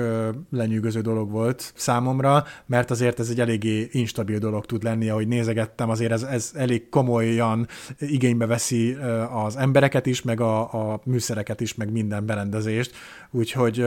lenyűgöző 0.51 1.01
dolog 1.01 1.31
volt 1.31 1.73
számomra, 1.77 2.45
mert 2.67 2.91
azért 2.91 3.19
ez 3.21 3.29
egy 3.29 3.41
eléggé 3.41 3.89
instabil 3.93 4.39
dolog 4.39 4.67
tud 4.67 4.83
lenni, 4.83 5.09
ahogy 5.09 5.29
nézegettem, 5.29 5.91
azért 5.91 6.13
ez, 6.13 6.23
ez 6.23 6.53
elég 6.55 6.89
komolyan 6.89 7.67
igénybe 7.99 8.47
veszi 8.47 8.93
az 9.33 9.57
embereket 9.57 10.07
is, 10.07 10.23
meg 10.23 10.41
a, 10.41 10.93
a 10.93 11.01
műszereket 11.05 11.61
is, 11.61 11.75
meg 11.75 11.93
minden 11.93 12.27
berendezést, 12.27 12.97
úgyhogy 13.31 13.85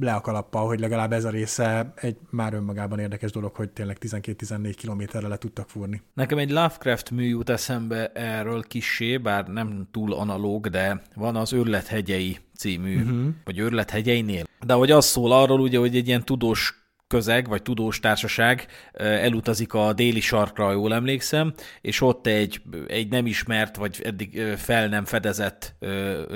le 0.00 0.12
a 0.12 0.20
kalappal, 0.20 0.66
hogy 0.66 0.80
legalább 0.80 1.12
ez 1.12 1.24
a 1.24 1.30
része 1.30 1.92
egy 1.94 2.16
már 2.30 2.54
önmagában 2.54 2.98
érdekes 2.98 3.30
dolog, 3.30 3.54
hogy 3.54 3.70
tényleg 3.70 3.96
12-14 4.00 4.74
kilométerre 4.76 5.28
le 5.28 5.36
tudtak 5.36 5.68
fúrni. 5.68 6.02
Nekem 6.14 6.38
egy 6.38 6.50
Lovecraft 6.50 7.10
mű 7.10 7.24
jut 7.24 7.48
eszembe 7.48 8.12
erről 8.12 8.62
kisé, 8.62 9.16
bár 9.16 9.46
nem 9.46 9.88
túl 9.90 10.12
analóg, 10.12 10.43
de 10.70 11.02
van 11.14 11.36
az 11.36 11.52
Őrlet 11.52 11.86
hegyei 11.86 12.38
című, 12.56 12.96
uh-huh. 12.96 13.26
vagy 13.44 13.58
Őrlet 13.58 13.90
hegyeinél. 13.90 14.44
De 14.66 14.74
hogy 14.74 14.90
az 14.90 15.04
szól 15.04 15.32
arról, 15.32 15.60
ugye, 15.60 15.78
hogy 15.78 15.96
egy 15.96 16.06
ilyen 16.06 16.24
tudós 16.24 16.83
közeg, 17.06 17.48
vagy 17.48 17.62
tudós 17.62 18.00
társaság 18.00 18.66
elutazik 18.92 19.74
a 19.74 19.92
déli 19.92 20.20
sarkra, 20.20 20.72
jól 20.72 20.94
emlékszem, 20.94 21.54
és 21.80 22.00
ott 22.00 22.26
egy, 22.26 22.62
egy 22.86 23.08
nem 23.08 23.26
ismert, 23.26 23.76
vagy 23.76 24.00
eddig 24.04 24.42
fel 24.56 24.88
nem 24.88 25.04
fedezett 25.04 25.74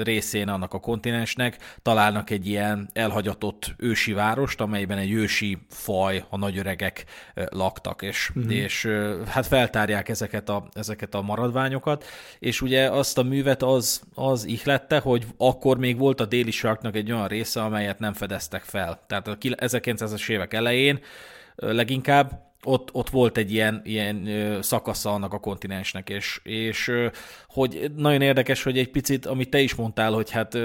részén 0.03 0.49
annak 0.49 0.75
a 0.75 0.81
kontinensnek 0.81 1.57
találnak 1.83 2.31
egy 2.31 2.47
ilyen 2.47 2.89
elhagyatott 2.93 3.75
ősi 3.77 4.13
várost, 4.13 4.61
amelyben 4.61 4.99
egy 4.99 5.13
ősi 5.13 5.59
faj, 5.69 6.25
a 6.29 6.37
nagyöregek 6.37 7.05
laktak, 7.35 8.03
és, 8.03 8.31
uh-huh. 8.35 8.55
és 8.55 8.89
hát 9.27 9.47
feltárják 9.47 10.09
ezeket 10.09 10.49
a, 10.49 10.69
ezeket 10.73 11.15
a 11.15 11.23
maradványokat, 11.23 12.05
és 12.39 12.61
ugye 12.61 12.91
azt 12.91 13.19
a 13.19 13.23
művet 13.23 13.63
az, 13.63 14.03
az 14.15 14.45
ihlette, 14.45 14.99
hogy 14.99 15.27
akkor 15.37 15.79
még 15.79 15.99
volt 15.99 16.21
a 16.21 16.27
déli 16.27 16.51
sarknak 16.51 16.97
egy 16.97 17.13
olyan 17.13 17.29
része, 17.29 17.63
amelyet 17.63 17.99
nem 17.99 18.13
fedeztek 18.13 18.63
fel. 18.63 19.05
Tehát 19.07 19.29
a 19.29 19.37
1900-es 19.39 20.29
évek 20.29 20.53
elején. 20.59 21.01
Leginkább 21.57 22.49
ott, 22.65 22.89
ott 22.93 23.11
volt 23.11 23.37
egy 23.37 23.53
ilyen, 23.53 23.81
ilyen 23.85 24.29
szakasza 24.63 25.13
annak 25.13 25.33
a 25.33 25.39
kontinensnek, 25.39 26.09
és, 26.09 26.41
és 26.43 26.93
hogy 27.49 27.91
nagyon 27.97 28.23
érdekes, 28.23 28.63
hogy 28.63 28.79
egy 28.79 28.91
picit, 28.91 29.27
amit 29.27 29.51
te 29.51 29.61
is 29.61 29.75
mondtál, 29.75 30.13
hogy 30.13 30.31
hát 30.31 30.59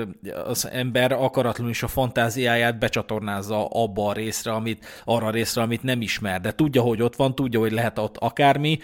az 0.45 0.69
ember 0.71 1.11
akaratlanul 1.11 1.71
is 1.71 1.83
a 1.83 1.87
fantáziáját 1.87 2.79
becsatornázza 2.79 3.65
abba 3.65 4.07
a 4.07 4.13
részre, 4.13 4.51
amit, 4.51 4.85
arra 5.03 5.25
a 5.27 5.31
részre, 5.31 5.61
amit 5.61 5.83
nem 5.83 6.01
ismer, 6.01 6.41
de 6.41 6.51
tudja, 6.51 6.81
hogy 6.81 7.01
ott 7.01 7.15
van, 7.15 7.35
tudja, 7.35 7.59
hogy 7.59 7.71
lehet 7.71 7.99
ott 7.99 8.17
akármi, 8.17 8.79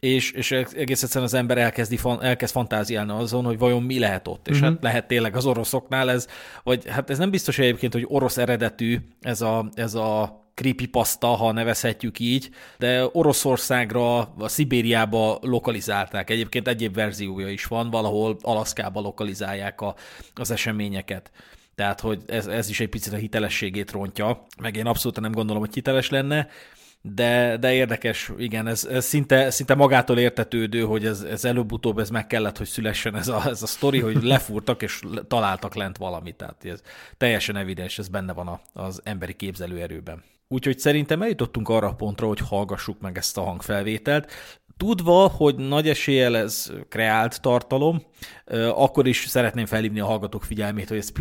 és, 0.00 0.30
és 0.30 0.50
egész 0.50 1.02
egyszerűen 1.02 1.24
az 1.24 1.34
ember 1.34 1.58
elkezdi, 1.58 1.98
elkezd 2.20 2.52
fantáziálni 2.52 3.12
azon, 3.12 3.44
hogy 3.44 3.58
vajon 3.58 3.82
mi 3.82 3.98
lehet 3.98 4.28
ott, 4.28 4.48
és 4.48 4.56
uh-huh. 4.56 4.72
hát 4.72 4.82
lehet 4.82 5.06
tényleg 5.06 5.36
az 5.36 5.46
oroszoknál 5.46 6.10
ez, 6.10 6.28
vagy 6.62 6.88
hát 6.88 7.10
ez 7.10 7.18
nem 7.18 7.30
biztos 7.30 7.58
egyébként, 7.58 7.92
hogy 7.92 8.04
orosz 8.08 8.36
eredetű 8.36 8.98
ez 9.20 9.40
a, 9.40 9.68
ez 9.74 9.94
a 9.94 10.43
creepypasta, 10.54 11.26
ha 11.26 11.52
nevezhetjük 11.52 12.18
így, 12.18 12.50
de 12.78 13.08
Oroszországra, 13.12 14.18
a 14.18 14.48
Szibériába 14.48 15.38
lokalizálták. 15.42 16.30
Egyébként 16.30 16.68
egyéb 16.68 16.94
verziója 16.94 17.48
is 17.48 17.64
van, 17.64 17.90
valahol 17.90 18.36
Alaszkába 18.40 19.00
lokalizálják 19.00 19.80
a, 19.80 19.94
az 20.34 20.50
eseményeket. 20.50 21.30
Tehát, 21.74 22.00
hogy 22.00 22.22
ez, 22.26 22.46
ez 22.46 22.68
is 22.68 22.80
egy 22.80 22.88
picit 22.88 23.12
a 23.12 23.16
hitelességét 23.16 23.90
rontja, 23.90 24.46
meg 24.62 24.76
én 24.76 24.86
abszolút 24.86 25.20
nem 25.20 25.32
gondolom, 25.32 25.62
hogy 25.62 25.74
hiteles 25.74 26.10
lenne, 26.10 26.48
de, 27.06 27.56
de 27.56 27.72
érdekes, 27.72 28.30
igen, 28.38 28.66
ez, 28.66 28.84
ez 28.84 29.04
szinte, 29.04 29.50
szinte 29.50 29.74
magától 29.74 30.18
értetődő, 30.18 30.82
hogy 30.82 31.06
ez, 31.06 31.20
ez 31.20 31.44
előbb-utóbb 31.44 31.98
ez 31.98 32.10
meg 32.10 32.26
kellett, 32.26 32.58
hogy 32.58 32.66
szülessen 32.66 33.16
ez 33.16 33.28
a, 33.28 33.42
ez 33.46 33.62
a 33.62 33.66
sztori, 33.66 34.00
hogy 34.00 34.22
lefúrtak 34.22 34.82
és 34.82 35.00
találtak 35.28 35.74
lent 35.74 35.96
valamit. 35.96 36.36
Tehát 36.36 36.64
ez 36.64 36.80
teljesen 37.16 37.56
evidens, 37.56 37.98
ez 37.98 38.08
benne 38.08 38.32
van 38.32 38.46
a, 38.46 38.60
az 38.72 39.00
emberi 39.04 39.34
képzelőerőben. 39.34 40.22
Úgyhogy 40.48 40.78
szerintem 40.78 41.22
eljutottunk 41.22 41.68
arra 41.68 41.88
a 41.88 41.94
pontra, 41.94 42.26
hogy 42.26 42.38
hallgassuk 42.38 43.00
meg 43.00 43.18
ezt 43.18 43.38
a 43.38 43.42
hangfelvételt. 43.42 44.32
Tudva, 44.76 45.28
hogy 45.28 45.54
nagy 45.54 45.88
eséllyel 45.88 46.36
ez 46.36 46.72
kreált 46.88 47.40
tartalom, 47.40 48.02
akkor 48.74 49.06
is 49.06 49.26
szeretném 49.26 49.66
felhívni 49.66 50.00
a 50.00 50.06
hallgatók 50.06 50.44
figyelmét, 50.44 50.88
hogy 50.88 50.96
ez 50.96 51.12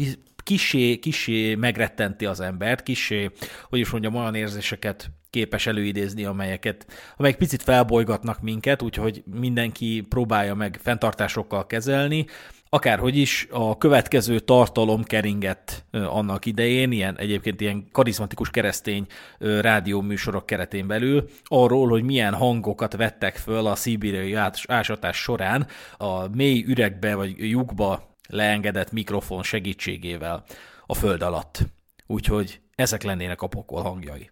kisé, 0.43 0.99
kisé 0.99 1.55
megrettenti 1.55 2.25
az 2.25 2.39
embert, 2.39 2.83
kisé, 2.83 3.31
hogy 3.69 3.79
is 3.79 3.89
mondjam, 3.89 4.15
olyan 4.15 4.35
érzéseket 4.35 5.11
képes 5.29 5.67
előidézni, 5.67 6.25
amelyeket, 6.25 6.85
amelyek 7.17 7.37
picit 7.37 7.63
felbolygatnak 7.63 8.41
minket, 8.41 8.81
úgyhogy 8.81 9.23
mindenki 9.25 10.05
próbálja 10.09 10.55
meg 10.55 10.79
fenntartásokkal 10.83 11.67
kezelni, 11.67 12.25
Akárhogy 12.73 13.17
is, 13.17 13.47
a 13.51 13.77
következő 13.77 14.39
tartalom 14.39 15.03
keringett 15.03 15.85
annak 15.91 16.45
idején, 16.45 16.91
ilyen 16.91 17.17
egyébként 17.17 17.61
ilyen 17.61 17.87
karizmatikus 17.91 18.49
keresztény 18.49 19.05
rádióműsorok 19.37 20.45
keretén 20.45 20.87
belül, 20.87 21.29
arról, 21.43 21.87
hogy 21.87 22.03
milyen 22.03 22.33
hangokat 22.33 22.95
vettek 22.95 23.35
föl 23.35 23.65
a 23.65 23.75
szibériai 23.75 24.33
ásatás 24.67 25.17
során 25.17 25.67
a 25.97 26.27
mély 26.27 26.63
üregbe 26.67 27.15
vagy 27.15 27.35
lyukba 27.37 28.15
leengedett 28.29 28.91
mikrofon 28.91 29.43
segítségével 29.43 30.43
a 30.85 30.93
föld 30.93 31.21
alatt. 31.21 31.59
Úgyhogy 32.07 32.59
ezek 32.75 33.03
lennének 33.03 33.41
a 33.41 33.47
pokol 33.47 33.81
hangjai. 33.81 34.29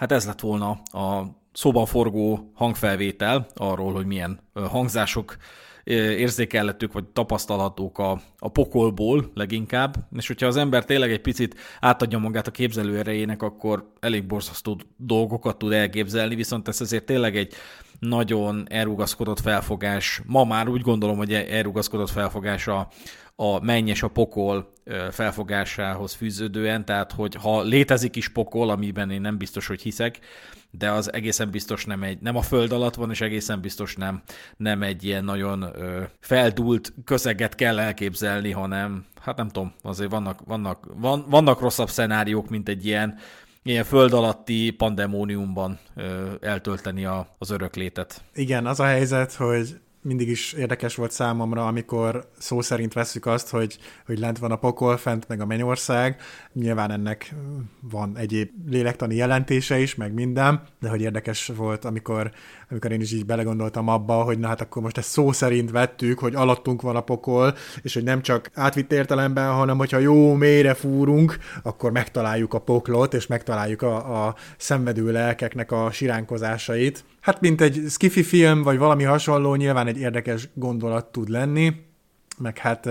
Hát 0.00 0.12
ez 0.12 0.26
lett 0.26 0.40
volna 0.40 0.70
a 0.84 1.22
szóban 1.52 1.86
forgó 1.86 2.50
hangfelvétel 2.54 3.46
arról, 3.54 3.92
hogy 3.92 4.06
milyen 4.06 4.40
hangzások 4.54 5.36
érzékelhetők, 5.84 6.92
vagy 6.92 7.04
tapasztalhatók 7.04 7.98
a, 7.98 8.20
a 8.38 8.48
pokolból 8.48 9.30
leginkább, 9.34 9.96
és 10.16 10.26
hogyha 10.26 10.46
az 10.46 10.56
ember 10.56 10.84
tényleg 10.84 11.10
egy 11.10 11.20
picit 11.20 11.54
átadja 11.80 12.18
magát 12.18 12.46
a 12.46 12.50
képzelő 12.50 12.98
erejének, 12.98 13.42
akkor 13.42 13.92
elég 14.00 14.26
borzasztó 14.26 14.80
dolgokat 14.96 15.58
tud 15.58 15.72
elképzelni, 15.72 16.34
viszont 16.34 16.68
ez 16.68 16.80
azért 16.80 17.04
tényleg 17.04 17.36
egy 17.36 17.52
nagyon 17.98 18.66
elrugaszkodott 18.68 19.40
felfogás, 19.40 20.22
ma 20.26 20.44
már 20.44 20.68
úgy 20.68 20.82
gondolom, 20.82 21.16
hogy 21.16 21.32
elrugaszkodott 21.32 22.10
felfogás 22.10 22.66
a, 22.66 22.88
a 23.42 23.60
mennyes 23.62 24.02
a 24.02 24.08
pokol 24.08 24.72
felfogásához 25.10 26.14
fűződően, 26.14 26.84
tehát 26.84 27.12
hogy 27.12 27.34
ha 27.34 27.62
létezik 27.62 28.16
is 28.16 28.28
pokol, 28.28 28.70
amiben 28.70 29.10
én 29.10 29.20
nem 29.20 29.38
biztos, 29.38 29.66
hogy 29.66 29.82
hiszek, 29.82 30.18
de 30.70 30.90
az 30.90 31.12
egészen 31.12 31.50
biztos 31.50 31.84
nem 31.84 32.02
egy, 32.02 32.20
nem 32.20 32.36
a 32.36 32.42
föld 32.42 32.72
alatt 32.72 32.94
van, 32.94 33.10
és 33.10 33.20
egészen 33.20 33.60
biztos 33.60 33.96
nem, 33.96 34.22
nem 34.56 34.82
egy 34.82 35.04
ilyen 35.04 35.24
nagyon 35.24 35.62
ö, 35.62 36.02
feldúlt 36.20 36.92
közeget 37.04 37.54
kell 37.54 37.78
elképzelni, 37.78 38.50
hanem, 38.50 39.04
hát 39.20 39.36
nem 39.36 39.48
tudom, 39.48 39.72
azért 39.82 40.10
vannak, 40.10 40.40
vannak, 40.44 40.86
van, 40.94 41.24
vannak 41.28 41.60
rosszabb 41.60 41.90
szenáriók, 41.90 42.48
mint 42.48 42.68
egy 42.68 42.86
ilyen, 42.86 43.18
ilyen 43.62 43.84
föld 43.84 44.12
alatti 44.12 44.70
pandemóniumban 44.70 45.78
ö, 45.96 46.32
eltölteni 46.40 47.04
a, 47.04 47.34
az 47.38 47.50
öröklétet. 47.50 48.22
Igen, 48.34 48.66
az 48.66 48.80
a 48.80 48.84
helyzet, 48.84 49.32
hogy 49.32 49.80
mindig 50.02 50.28
is 50.28 50.52
érdekes 50.52 50.94
volt 50.94 51.10
számomra, 51.10 51.66
amikor 51.66 52.30
szó 52.38 52.60
szerint 52.60 52.92
veszük 52.92 53.26
azt, 53.26 53.48
hogy, 53.48 53.78
hogy 54.06 54.18
lent 54.18 54.38
van 54.38 54.50
a 54.50 54.56
pokol, 54.56 54.96
fent 54.96 55.28
meg 55.28 55.40
a 55.40 55.46
mennyország. 55.46 56.20
Nyilván 56.52 56.90
ennek 56.90 57.34
van 57.80 58.16
egyéb 58.16 58.50
lélektani 58.66 59.14
jelentése 59.14 59.78
is, 59.78 59.94
meg 59.94 60.12
minden, 60.12 60.62
de 60.80 60.88
hogy 60.88 61.00
érdekes 61.00 61.46
volt, 61.46 61.84
amikor, 61.84 62.30
amikor 62.70 62.92
én 62.92 63.00
is 63.00 63.12
így 63.12 63.26
belegondoltam 63.26 63.88
abba, 63.88 64.14
hogy 64.14 64.38
na 64.38 64.48
hát 64.48 64.60
akkor 64.60 64.82
most 64.82 64.98
ezt 64.98 65.08
szó 65.08 65.32
szerint 65.32 65.70
vettük, 65.70 66.18
hogy 66.18 66.34
alattunk 66.34 66.82
van 66.82 66.96
a 66.96 67.00
pokol, 67.00 67.54
és 67.82 67.94
hogy 67.94 68.04
nem 68.04 68.22
csak 68.22 68.50
átvitt 68.54 68.92
értelemben, 68.92 69.52
hanem 69.52 69.76
hogyha 69.76 69.98
jó 69.98 70.34
mélyre 70.34 70.74
fúrunk, 70.74 71.38
akkor 71.62 71.90
megtaláljuk 71.92 72.54
a 72.54 72.58
poklot, 72.58 73.14
és 73.14 73.26
megtaláljuk 73.26 73.82
a, 73.82 74.26
a 74.26 74.34
szenvedő 74.56 75.12
lelkeknek 75.12 75.72
a 75.72 75.90
siránkozásait. 75.90 77.04
Hát, 77.20 77.40
mint 77.40 77.60
egy 77.60 77.84
skifi 77.88 78.22
film, 78.22 78.62
vagy 78.62 78.78
valami 78.78 79.04
hasonló, 79.04 79.54
nyilván 79.54 79.86
egy 79.86 79.98
érdekes 79.98 80.48
gondolat 80.54 81.06
tud 81.06 81.28
lenni, 81.28 81.74
meg 82.38 82.58
hát 82.58 82.88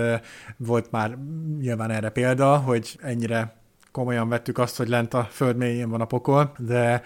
volt 0.58 0.92
már 0.92 1.18
nyilván 1.60 1.92
erre 1.92 2.10
példa, 2.10 2.58
hogy 2.58 2.98
ennyire 3.02 3.58
komolyan 3.92 4.30
vettük 4.30 4.58
azt, 4.58 4.78
hogy 4.78 4.88
lent 4.88 5.14
a 5.14 5.28
föld 5.32 5.58
mélyén 5.58 5.90
van 5.90 6.02
a 6.02 6.06
pokol, 6.06 6.52
de 6.58 7.02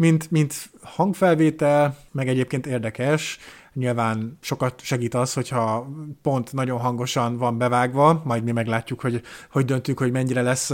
mint, 0.00 0.30
mint 0.30 0.70
hangfelvétel, 0.82 1.96
meg 2.12 2.28
egyébként 2.28 2.66
érdekes, 2.66 3.38
Nyilván 3.72 4.38
sokat 4.40 4.80
segít 4.80 5.14
az, 5.14 5.32
hogyha 5.32 5.88
pont 6.22 6.52
nagyon 6.52 6.78
hangosan 6.78 7.36
van 7.36 7.58
bevágva, 7.58 8.22
majd 8.24 8.44
mi 8.44 8.52
meglátjuk, 8.52 9.00
hogy 9.00 9.22
hogy 9.50 9.64
döntünk, 9.64 9.98
hogy 9.98 10.12
mennyire 10.12 10.42
lesz 10.42 10.72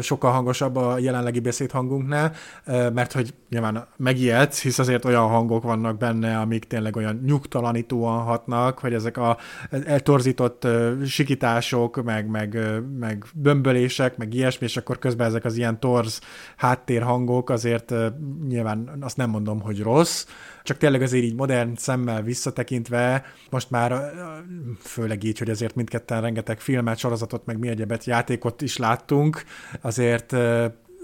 sokkal 0.00 0.32
hangosabb 0.32 0.76
a 0.76 0.98
jelenlegi 0.98 1.40
beszédhangunknál, 1.40 2.32
mert 2.66 3.12
hogy 3.12 3.34
nyilván 3.48 3.86
megijedsz, 3.96 4.62
hisz 4.62 4.78
azért 4.78 5.04
olyan 5.04 5.28
hangok 5.28 5.62
vannak 5.62 5.98
benne, 5.98 6.38
amik 6.38 6.64
tényleg 6.64 6.96
olyan 6.96 7.22
nyugtalanítóan 7.26 8.22
hatnak, 8.22 8.78
hogy 8.78 8.94
ezek 8.94 9.16
a 9.16 9.38
eltorzított 9.84 10.66
sikítások, 11.06 12.02
meg, 12.02 12.26
meg, 12.26 12.58
meg 12.98 13.24
bömbölések, 13.34 14.16
meg 14.16 14.34
ilyesmi, 14.34 14.66
és 14.66 14.76
akkor 14.76 14.98
közben 14.98 15.26
ezek 15.26 15.44
az 15.44 15.56
ilyen 15.56 15.80
torz 15.80 16.20
háttérhangok 16.56 17.50
azért 17.50 17.94
nyilván 18.48 18.96
azt 19.00 19.16
nem 19.16 19.30
mondom, 19.30 19.60
hogy 19.60 19.82
rossz, 19.82 20.26
csak 20.62 20.78
tényleg 20.78 21.02
azért 21.02 21.24
így 21.24 21.34
modern 21.34 21.74
szemmel 21.76 22.22
visszatekintve, 22.22 23.24
most 23.50 23.70
már 23.70 24.12
főleg 24.80 25.24
így, 25.24 25.38
hogy 25.38 25.50
azért 25.50 25.74
mindketten 25.74 26.20
rengeteg 26.20 26.60
filmet, 26.60 26.98
sorozatot, 26.98 27.46
meg 27.46 27.58
mi 27.58 27.68
egyebet 27.68 28.04
játékot 28.04 28.62
is 28.62 28.76
láttunk, 28.76 29.44
azért 29.80 30.36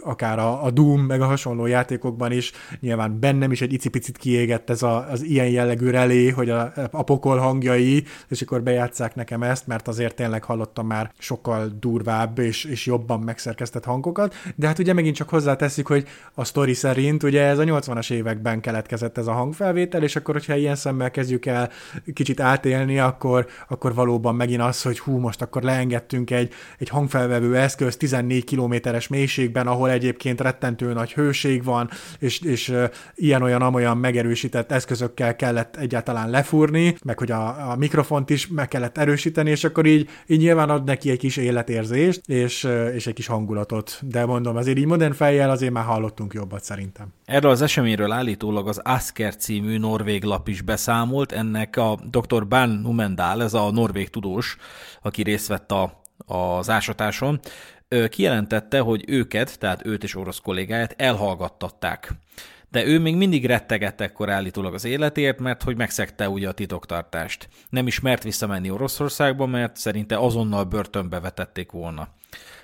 akár 0.04 0.38
a, 0.38 0.64
a 0.64 0.70
Doom, 0.70 1.00
meg 1.00 1.20
a 1.20 1.26
hasonló 1.26 1.66
játékokban 1.66 2.32
is, 2.32 2.52
nyilván 2.80 3.20
bennem 3.20 3.52
is 3.52 3.60
egy 3.60 3.72
icipicit 3.72 4.16
kiégett 4.16 4.70
ez 4.70 4.82
a, 4.82 5.10
az 5.10 5.22
ilyen 5.22 5.48
jellegű 5.48 5.90
relé, 5.90 6.28
hogy 6.28 6.50
a, 6.50 6.72
a 6.90 7.02
pokol 7.02 7.38
hangjai, 7.38 8.04
és 8.28 8.42
akkor 8.42 8.62
bejátszák 8.62 9.14
nekem 9.14 9.42
ezt, 9.42 9.66
mert 9.66 9.88
azért 9.88 10.14
tényleg 10.14 10.44
hallottam 10.44 10.86
már 10.86 11.12
sokkal 11.18 11.76
durvább 11.80 12.38
és, 12.38 12.64
és 12.64 12.86
jobban 12.86 13.20
megszerkesztett 13.20 13.84
hangokat, 13.84 14.34
de 14.54 14.66
hát 14.66 14.78
ugye 14.78 14.92
megint 14.92 15.16
csak 15.16 15.28
hozzáteszik, 15.28 15.86
hogy 15.86 16.08
a 16.34 16.44
sztori 16.44 16.74
szerint 16.74 17.22
ugye 17.22 17.42
ez 17.42 17.58
a 17.58 17.64
80-as 17.64 18.10
években 18.10 18.60
keletkezett 18.60 19.18
ez 19.18 19.26
a 19.26 19.32
hangfelvétel, 19.32 20.02
és 20.02 20.16
akkor, 20.16 20.34
hogyha 20.34 20.56
ilyen 20.56 20.76
szemmel 20.76 21.10
kezdjük 21.10 21.46
el 21.46 21.70
kicsit 22.12 22.40
átélni, 22.40 22.98
akkor, 22.98 23.46
akkor 23.68 23.94
valóban 23.94 24.34
megint 24.34 24.60
az, 24.60 24.82
hogy 24.82 24.98
hú, 24.98 25.18
most 25.18 25.42
akkor 25.42 25.62
leengedtünk 25.62 26.30
egy, 26.30 26.52
egy 26.78 26.88
hangfelvevő 26.88 27.56
eszköz 27.56 27.96
14 27.96 28.44
kilométeres 28.44 29.08
mélységben, 29.08 29.66
ahol 29.66 29.87
ahol 29.88 30.00
egyébként 30.00 30.40
rettentő 30.40 30.92
nagy 30.92 31.12
hőség 31.12 31.64
van, 31.64 31.90
és, 32.18 32.40
és 32.40 32.74
ilyen-olyan-amolyan 33.14 33.96
megerősített 33.96 34.72
eszközökkel 34.72 35.36
kellett 35.36 35.76
egyáltalán 35.76 36.30
lefúrni, 36.30 36.96
meg 37.04 37.18
hogy 37.18 37.30
a, 37.30 37.70
a 37.70 37.76
mikrofont 37.76 38.30
is 38.30 38.46
meg 38.46 38.68
kellett 38.68 38.98
erősíteni, 38.98 39.50
és 39.50 39.64
akkor 39.64 39.86
így, 39.86 40.08
így 40.26 40.38
nyilván 40.38 40.70
ad 40.70 40.84
neki 40.84 41.10
egy 41.10 41.18
kis 41.18 41.36
életérzést, 41.36 42.20
és, 42.26 42.68
és 42.94 43.06
egy 43.06 43.14
kis 43.14 43.26
hangulatot. 43.26 44.00
De 44.02 44.24
mondom, 44.24 44.56
azért 44.56 44.78
így 44.78 44.86
modern 44.86 45.12
fejjel 45.12 45.50
azért 45.50 45.72
már 45.72 45.84
hallottunk 45.84 46.34
jobbat 46.34 46.64
szerintem. 46.64 47.06
Erről 47.24 47.50
az 47.50 47.62
eseményről 47.62 48.12
állítólag 48.12 48.68
az 48.68 48.80
Asker 48.84 49.36
című 49.36 49.78
norvég 49.78 50.24
lap 50.24 50.48
is 50.48 50.60
beszámolt, 50.60 51.32
ennek 51.32 51.76
a 51.76 51.98
dr. 52.10 52.46
Ban 52.46 52.68
Numendal, 52.68 53.42
ez 53.42 53.54
a 53.54 53.70
norvég 53.70 54.10
tudós, 54.10 54.56
aki 55.02 55.22
részt 55.22 55.46
vett 55.46 55.72
a, 55.72 56.02
az 56.26 56.70
ásatáson, 56.70 57.40
kijelentette, 58.08 58.80
hogy 58.80 59.04
őket, 59.06 59.58
tehát 59.58 59.86
őt 59.86 60.02
és 60.02 60.14
orosz 60.14 60.38
kollégáját 60.38 60.94
elhallgattatták. 60.96 62.12
De 62.70 62.84
ő 62.86 62.98
még 62.98 63.16
mindig 63.16 63.46
rettegett 63.46 64.00
ekkor 64.00 64.30
állítólag 64.30 64.74
az 64.74 64.84
életért, 64.84 65.38
mert 65.38 65.62
hogy 65.62 65.76
megszegte 65.76 66.28
ugye 66.28 66.48
a 66.48 66.52
titoktartást. 66.52 67.48
Nem 67.68 67.86
is 67.86 68.00
mert 68.00 68.22
visszamenni 68.22 68.70
Oroszországba, 68.70 69.46
mert 69.46 69.76
szerinte 69.76 70.16
azonnal 70.16 70.64
börtönbe 70.64 71.20
vetették 71.20 71.70
volna. 71.70 72.08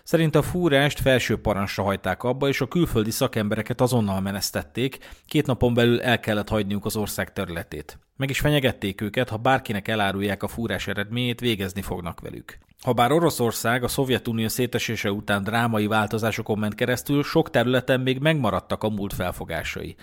Szerint 0.03 0.35
a 0.35 0.43
fúrást 0.43 1.01
felső 1.01 1.41
parancsra 1.41 1.83
hagyták 1.83 2.23
abba, 2.23 2.49
és 2.49 2.61
a 2.61 2.69
külföldi 2.69 3.11
szakembereket 3.11 3.81
azonnal 3.81 4.21
menesztették, 4.21 4.99
két 5.27 5.47
napon 5.47 5.75
belül 5.75 6.03
el 6.03 6.21
kellett 6.21 6.49
hagyniuk 6.49 6.85
az 6.85 6.97
ország 6.97 7.33
területét. 7.33 7.99
Meg 8.17 8.31
is 8.31 8.41
fenyegették 8.41 9.01
őket, 9.01 9.29
ha 9.29 9.37
bárkinek 9.37 9.89
elárulják 9.89 10.43
a 10.43 10.49
fúrás 10.49 10.87
eredményét, 10.87 11.41
végezni 11.41 11.83
fognak 11.83 12.21
velük. 12.21 12.59
Habár 12.83 13.13
Oroszország 13.13 13.83
a 13.83 13.89
Szovjetunió 13.89 14.49
szétesése 14.49 15.11
után 15.13 15.43
drámai 15.43 15.87
változásokon 15.87 16.59
ment 16.59 16.75
keresztül, 16.75 17.23
sok 17.23 17.51
területen 17.51 18.01
még 18.01 18.19
megmaradtak 18.19 18.83
a 18.83 18.89
múlt 18.89 19.15
felfogásai. 19.15 19.97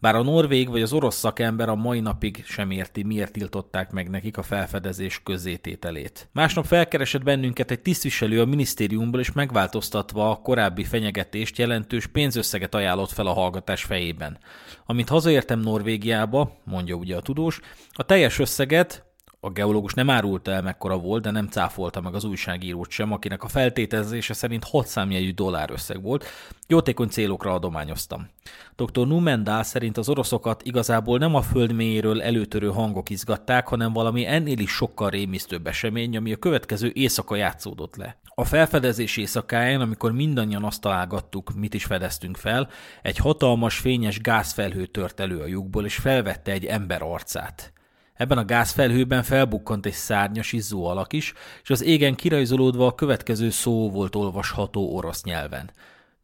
Bár 0.00 0.14
a 0.14 0.22
norvég 0.22 0.68
vagy 0.68 0.82
az 0.82 0.92
orosz 0.92 1.16
szakember 1.16 1.68
a 1.68 1.74
mai 1.74 2.00
napig 2.00 2.44
sem 2.46 2.70
érti, 2.70 3.02
miért 3.02 3.32
tiltották 3.32 3.90
meg 3.90 4.10
nekik 4.10 4.36
a 4.36 4.42
felfedezés 4.42 5.22
közzétételét. 5.22 6.28
Másnap 6.32 6.64
felkeresett 6.64 7.22
bennünket 7.22 7.70
egy 7.70 7.80
tisztviselő 7.80 8.40
a 8.40 8.44
minisztériumból, 8.44 9.20
és 9.20 9.32
megváltoztatva 9.32 10.30
a 10.30 10.36
korábbi 10.36 10.84
fenyegetést 10.84 11.58
jelentős 11.58 12.06
pénzösszeget 12.06 12.74
ajánlott 12.74 13.10
fel 13.10 13.26
a 13.26 13.32
hallgatás 13.32 13.84
fejében. 13.84 14.38
Amint 14.86 15.08
hazaértem 15.08 15.60
Norvégiába, 15.60 16.56
mondja 16.64 16.94
ugye 16.94 17.16
a 17.16 17.22
tudós, 17.22 17.60
a 17.92 18.02
teljes 18.02 18.38
összeget 18.38 19.09
a 19.42 19.50
geológus 19.50 19.94
nem 19.94 20.10
árulta 20.10 20.50
el, 20.50 20.62
mekkora 20.62 20.98
volt, 20.98 21.22
de 21.22 21.30
nem 21.30 21.46
cáfolta 21.46 22.00
meg 22.00 22.14
az 22.14 22.24
újságírót 22.24 22.90
sem, 22.90 23.12
akinek 23.12 23.42
a 23.42 23.48
feltételezése 23.48 24.34
szerint 24.34 24.64
6 24.64 24.86
számjegyű 24.86 25.32
dollárösszeg 25.32 26.02
volt. 26.02 26.24
Jótékony 26.66 27.08
célokra 27.08 27.54
adományoztam. 27.54 28.28
Dr. 28.76 29.06
Numendál 29.06 29.62
szerint 29.62 29.96
az 29.96 30.08
oroszokat 30.08 30.62
igazából 30.62 31.18
nem 31.18 31.34
a 31.34 31.42
föld 31.42 31.72
mélyéről 31.72 32.22
előtörő 32.22 32.68
hangok 32.68 33.10
izgatták, 33.10 33.68
hanem 33.68 33.92
valami 33.92 34.26
ennél 34.26 34.58
is 34.58 34.70
sokkal 34.70 35.10
rémisztőbb 35.10 35.66
esemény, 35.66 36.16
ami 36.16 36.32
a 36.32 36.36
következő 36.36 36.90
éjszaka 36.94 37.36
játszódott 37.36 37.96
le. 37.96 38.18
A 38.34 38.44
felfedezés 38.44 39.16
éjszakáján, 39.16 39.80
amikor 39.80 40.12
mindannyian 40.12 40.64
azt 40.64 40.80
találgattuk, 40.80 41.52
mit 41.54 41.74
is 41.74 41.84
fedeztünk 41.84 42.36
fel, 42.36 42.68
egy 43.02 43.16
hatalmas 43.16 43.78
fényes 43.78 44.20
gázfelhő 44.20 44.86
tört 44.86 45.20
elő 45.20 45.40
a 45.40 45.46
lyukból, 45.46 45.84
és 45.84 45.94
felvette 45.94 46.52
egy 46.52 46.64
ember 46.64 47.02
arcát. 47.02 47.72
Ebben 48.20 48.38
a 48.38 48.44
gázfelhőben 48.44 49.22
felbukkant 49.22 49.86
egy 49.86 49.92
szárnyas 49.92 50.52
izzó 50.52 50.86
alak 50.86 51.12
is, 51.12 51.32
és 51.62 51.70
az 51.70 51.82
égen 51.82 52.14
kirajzolódva 52.14 52.86
a 52.86 52.94
következő 52.94 53.50
szó 53.50 53.90
volt 53.90 54.14
olvasható 54.14 54.94
orosz 54.96 55.22
nyelven. 55.22 55.70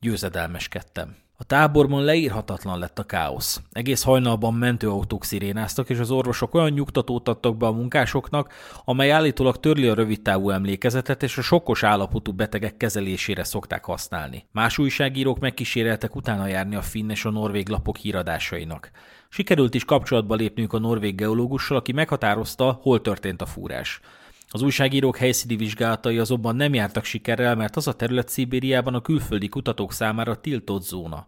Győzedelmeskedtem. 0.01 1.17
A 1.37 1.45
táborban 1.45 2.05
leírhatatlan 2.05 2.79
lett 2.79 2.99
a 2.99 3.05
káosz. 3.05 3.61
Egész 3.73 4.03
hajnalban 4.03 4.55
mentőautók 4.55 5.25
szirénáztak, 5.25 5.91
és 5.91 5.99
az 5.99 6.11
orvosok 6.11 6.55
olyan 6.55 6.71
nyugtatót 6.71 7.29
adtak 7.29 7.57
be 7.57 7.67
a 7.67 7.73
munkásoknak, 7.73 8.53
amely 8.85 9.11
állítólag 9.11 9.61
törli 9.61 9.87
a 9.87 9.95
rövidtávú 9.95 10.51
emlékezetet, 10.51 11.23
és 11.23 11.39
a 11.39 11.43
sokkos 11.43 11.83
állapotú 11.83 12.33
betegek 12.33 12.77
kezelésére 12.77 13.45
szokták 13.45 13.85
használni. 13.85 14.47
Más 14.53 14.79
újságírók 14.79 15.39
megkíséreltek 15.39 16.17
utána 16.17 16.47
járni 16.47 16.75
a 16.75 16.83
finn 16.83 17.11
és 17.11 17.25
a 17.25 17.31
norvég 17.31 17.69
lapok 17.69 17.97
híradásainak. 17.97 18.91
Sikerült 19.29 19.75
is 19.75 19.85
kapcsolatba 19.85 20.35
lépnünk 20.35 20.73
a 20.73 20.79
norvég 20.79 21.15
geológussal, 21.15 21.77
aki 21.77 21.93
meghatározta, 21.93 22.79
hol 22.83 23.01
történt 23.01 23.43
a 23.43 23.47
fúrás. 23.47 24.01
Az 24.49 24.63
újságírók 24.63 25.17
helyszíni 25.17 25.57
vizsgálatai 25.57 26.19
azonban 26.19 26.57
nem 26.57 26.75
jártak 26.75 27.05
sikerrel, 27.05 27.55
mert 27.55 27.77
az 27.77 27.89
a 27.89 27.93
terület 27.93 28.29
Szibériában 28.29 28.95
a 28.95 29.01
külföldi 29.01 29.49
kutatók 29.49 29.93
számára 29.93 30.41
tiltott 30.41 30.83
zóna. 30.83 31.27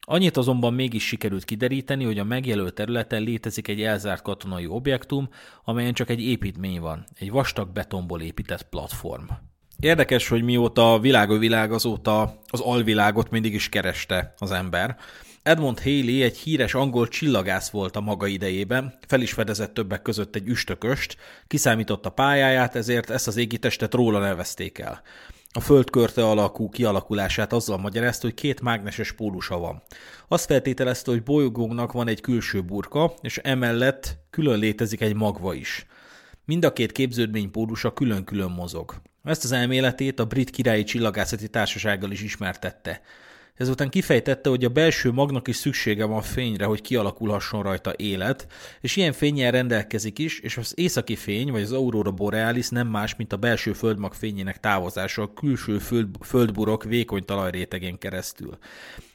Annyit 0.00 0.36
azonban 0.36 0.74
mégis 0.74 1.06
sikerült 1.06 1.44
kideríteni, 1.44 2.04
hogy 2.04 2.18
a 2.18 2.24
megjelölt 2.24 2.74
területen 2.74 3.22
létezik 3.22 3.68
egy 3.68 3.82
elzárt 3.82 4.22
katonai 4.22 4.66
objektum, 4.66 5.28
amelyen 5.64 5.92
csak 5.92 6.10
egy 6.10 6.20
építmény 6.20 6.80
van, 6.80 7.04
egy 7.18 7.30
vastag 7.30 7.72
betonból 7.72 8.20
épített 8.20 8.68
platform. 8.68 9.24
Érdekes, 9.80 10.28
hogy 10.28 10.42
mióta 10.42 10.92
a 10.92 10.98
világő 10.98 11.38
világ 11.38 11.72
azóta 11.72 12.40
az 12.46 12.60
alvilágot 12.60 13.30
mindig 13.30 13.54
is 13.54 13.68
kereste 13.68 14.34
az 14.38 14.50
ember. 14.50 14.96
Edmond 15.46 15.80
Haley 15.80 16.22
egy 16.22 16.36
híres 16.36 16.74
angol 16.74 17.08
csillagász 17.08 17.70
volt 17.70 17.96
a 17.96 18.00
maga 18.00 18.26
idejében, 18.26 18.98
fel 19.08 19.20
többek 19.72 20.02
között 20.02 20.34
egy 20.34 20.48
üstököst, 20.48 21.16
kiszámította 21.46 22.10
pályáját, 22.10 22.76
ezért 22.76 23.10
ezt 23.10 23.26
az 23.26 23.36
égitestet 23.36 23.94
róla 23.94 24.18
nevezték 24.18 24.78
el. 24.78 25.02
A 25.52 25.60
földkörte 25.60 26.24
alakú 26.24 26.68
kialakulását 26.68 27.52
azzal 27.52 27.78
magyarázta, 27.78 28.26
hogy 28.26 28.34
két 28.34 28.60
mágneses 28.60 29.12
pólusa 29.12 29.58
van. 29.58 29.82
Azt 30.28 30.46
feltételezte, 30.46 31.10
hogy 31.10 31.22
bolygónknak 31.22 31.92
van 31.92 32.08
egy 32.08 32.20
külső 32.20 32.62
burka, 32.62 33.14
és 33.20 33.38
emellett 33.38 34.18
külön 34.30 34.58
létezik 34.58 35.00
egy 35.00 35.14
magva 35.14 35.54
is. 35.54 35.86
Mind 36.44 36.64
a 36.64 36.72
két 36.72 36.92
képződmény 36.92 37.50
pólusa 37.50 37.92
külön-külön 37.92 38.50
mozog. 38.50 38.94
Ezt 39.24 39.44
az 39.44 39.52
elméletét 39.52 40.18
a 40.20 40.24
brit 40.24 40.50
királyi 40.50 40.84
csillagászati 40.84 41.48
társasággal 41.48 42.10
is 42.10 42.22
ismertette. 42.22 43.00
Ezután 43.56 43.88
kifejtette, 43.88 44.48
hogy 44.48 44.64
a 44.64 44.68
belső 44.68 45.12
magnak 45.12 45.48
is 45.48 45.56
szüksége 45.56 46.04
van 46.04 46.22
fényre, 46.22 46.64
hogy 46.64 46.80
kialakulhasson 46.80 47.62
rajta 47.62 47.92
élet, 47.96 48.46
és 48.80 48.96
ilyen 48.96 49.12
fényjel 49.12 49.50
rendelkezik 49.50 50.18
is, 50.18 50.38
és 50.38 50.56
az 50.56 50.72
északi 50.74 51.16
fény, 51.16 51.50
vagy 51.50 51.62
az 51.62 51.72
aurora 51.72 52.10
borealis 52.10 52.68
nem 52.68 52.88
más, 52.88 53.16
mint 53.16 53.32
a 53.32 53.36
belső 53.36 53.72
földmag 53.72 54.14
fényének 54.14 54.60
távozása 54.60 55.22
a 55.22 55.32
külső 55.32 55.78
föld, 55.78 56.08
földburok 56.20 56.84
vékony 56.84 57.24
talajrétegén 57.24 57.98
keresztül. 57.98 58.58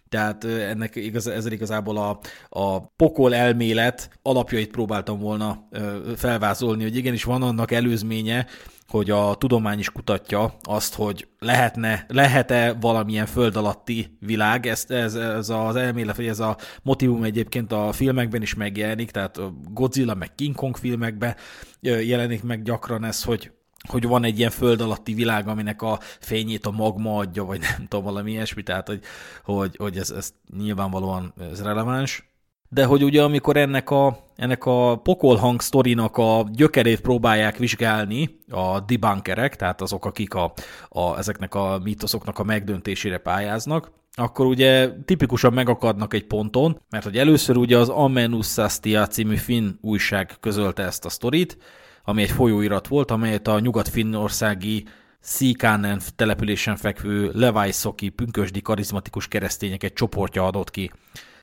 Tehát 0.10 0.44
ennek 0.44 0.96
igaz, 0.96 1.28
ezzel 1.28 1.52
igazából 1.52 1.98
a, 1.98 2.20
a 2.50 2.80
pokol 2.80 3.36
elmélet 3.36 4.20
alapjait 4.22 4.72
próbáltam 4.72 5.20
volna 5.20 5.68
felvázolni, 6.16 6.84
hogy 6.84 6.96
igenis 6.96 7.24
van 7.24 7.42
annak 7.42 7.72
előzménye, 7.72 8.48
hogy 8.92 9.10
a 9.10 9.36
tudomány 9.36 9.80
is 9.80 9.90
kutatja 9.90 10.56
azt, 10.64 10.96
hogy 10.96 11.28
lehetne, 11.40 12.06
lehet-e 12.08 12.74
valamilyen 12.74 13.26
föld 13.26 13.56
alatti 13.56 14.18
világ, 14.20 14.66
ez, 14.66 14.86
ez, 14.88 15.16
ez 15.16 15.50
az 15.50 15.76
elmélet, 15.76 16.16
vagy 16.16 16.28
ez 16.28 16.40
a 16.40 16.58
motivum 16.84 17.24
egyébként 17.24 17.72
a 17.72 17.92
filmekben 17.92 18.42
is 18.42 18.54
megjelenik, 18.54 19.12
tehát 19.12 19.40
Godzilla 19.74 20.14
meg 20.14 20.36
King 20.36 20.56
Kong 20.56 20.78
filmekben 20.78 21.36
jelenik 21.82 22.44
meg 22.44 22.64
gyakran 22.64 23.04
ez, 23.04 23.24
hogy 23.24 23.52
hogy 23.90 24.08
van 24.08 24.24
egy 24.24 24.40
ilyen 24.40 24.52
föld 24.52 24.82
alatti 24.82 25.14
világ, 25.14 25.48
aminek 25.48 25.82
a 25.82 26.00
fényét 26.20 26.66
a 26.66 26.72
magma 26.72 27.18
adja, 27.18 27.44
vagy 27.44 27.60
nem 27.60 27.88
tudom, 27.88 28.06
valami 28.06 28.32
ilyesmi, 28.32 28.64
tehát 28.64 28.88
hogy, 28.88 29.02
hogy, 29.44 29.76
hogy 29.76 29.98
ez, 29.98 30.10
ez 30.10 30.34
nyilvánvalóan 30.58 31.34
ez 31.52 31.62
releváns 31.62 32.31
de 32.74 32.86
hogy 32.86 33.04
ugye 33.04 33.24
amikor 33.24 33.58
ennek 33.58 33.90
a, 33.90 34.18
ennek 34.36 34.66
a 34.66 35.00
pokolhang 35.04 35.62
sztorinak 35.62 36.18
a 36.18 36.46
gyökerét 36.52 37.02
próbálják 37.02 37.58
vizsgálni 37.58 38.40
a 38.50 38.80
debunkerek, 38.80 39.56
tehát 39.56 39.82
azok, 39.82 40.06
akik 40.06 40.34
a, 40.34 40.54
a, 40.90 41.18
ezeknek 41.18 41.56
a 41.56 41.80
mítoszoknak 41.84 42.40
a 42.40 42.44
megdöntésére 42.44 43.18
pályáznak, 43.18 43.92
akkor 44.14 44.46
ugye 44.46 44.90
tipikusan 45.06 45.54
megakadnak 45.54 46.14
egy 46.14 46.26
ponton, 46.26 46.80
mert 46.90 47.04
hogy 47.04 47.18
először 47.18 47.58
ugye 47.58 47.78
az 47.78 47.90
Amenussastia 47.90 49.08
című 49.08 49.36
finn 49.36 49.70
újság 49.82 50.36
közölte 50.40 50.84
ezt 50.84 51.06
a 51.06 51.10
sztorit, 51.10 51.58
ami 52.04 52.22
egy 52.22 52.32
folyóirat 52.32 52.88
volt, 52.88 53.12
amelyet 53.12 53.48
a 53.48 53.60
nyugat-finnországi 53.60 54.86
Szíkánen 55.20 56.02
településen 56.16 56.76
fekvő 56.76 57.32
Levajszoki 57.34 58.10
pünkösdi 58.10 58.62
karizmatikus 58.62 59.28
keresztények 59.28 59.84
egy 59.84 59.94
csoportja 59.94 60.46
adott 60.46 60.72
ki. 60.72 60.92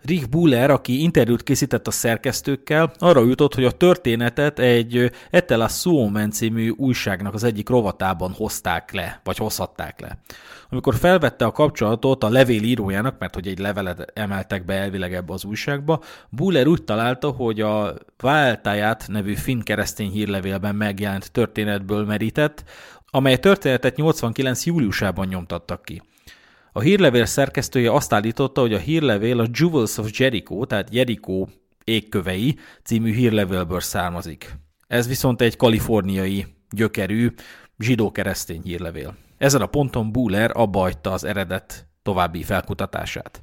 Rick 0.02 0.28
Buller, 0.28 0.70
aki 0.70 1.02
interjút 1.02 1.42
készített 1.42 1.86
a 1.86 1.90
szerkesztőkkel, 1.90 2.92
arra 2.98 3.24
jutott, 3.24 3.54
hogy 3.54 3.64
a 3.64 3.70
történetet 3.70 4.58
egy 4.58 5.10
Etela 5.30 5.68
Suomen 5.68 6.30
című 6.30 6.68
újságnak 6.68 7.34
az 7.34 7.44
egyik 7.44 7.68
rovatában 7.68 8.32
hozták 8.32 8.92
le, 8.92 9.20
vagy 9.24 9.36
hozhatták 9.36 10.00
le. 10.00 10.18
Amikor 10.70 10.94
felvette 10.94 11.44
a 11.44 11.52
kapcsolatot 11.52 12.24
a 12.24 12.28
levél 12.28 12.62
írójának, 12.62 13.18
mert 13.18 13.34
hogy 13.34 13.46
egy 13.46 13.58
levelet 13.58 14.10
emeltek 14.14 14.64
be 14.64 14.74
elvileg 14.74 15.14
ebbe 15.14 15.32
az 15.32 15.44
újságba, 15.44 16.02
Buller 16.28 16.66
úgy 16.66 16.82
találta, 16.84 17.30
hogy 17.30 17.60
a 17.60 17.94
Váltáját 18.16 19.04
nevű 19.08 19.34
finn 19.34 19.60
keresztény 19.60 20.10
hírlevélben 20.10 20.74
megjelent 20.74 21.32
történetből 21.32 22.04
merített, 22.04 22.64
amely 23.10 23.36
történetet 23.38 23.96
89. 23.96 24.66
júliusában 24.66 25.26
nyomtattak 25.26 25.82
ki. 25.82 26.02
A 26.72 26.80
hírlevél 26.80 27.24
szerkesztője 27.24 27.92
azt 27.92 28.12
állította, 28.12 28.60
hogy 28.60 28.74
a 28.74 28.78
hírlevél 28.78 29.40
a 29.40 29.46
Jewels 29.52 29.98
of 29.98 30.10
Jericho, 30.18 30.64
tehát 30.64 30.94
Jericho 30.94 31.46
égkövei 31.84 32.58
című 32.82 33.12
hírlevélből 33.12 33.80
származik. 33.80 34.54
Ez 34.86 35.08
viszont 35.08 35.40
egy 35.40 35.56
kaliforniai 35.56 36.46
gyökerű 36.70 37.32
zsidó-keresztény 37.78 38.62
hírlevél. 38.62 39.14
Ezen 39.38 39.60
a 39.60 39.66
ponton 39.66 40.12
Buller 40.12 40.50
abba 40.54 40.80
hagyta 40.80 41.12
az 41.12 41.24
eredet 41.24 41.88
további 42.02 42.42
felkutatását. 42.42 43.42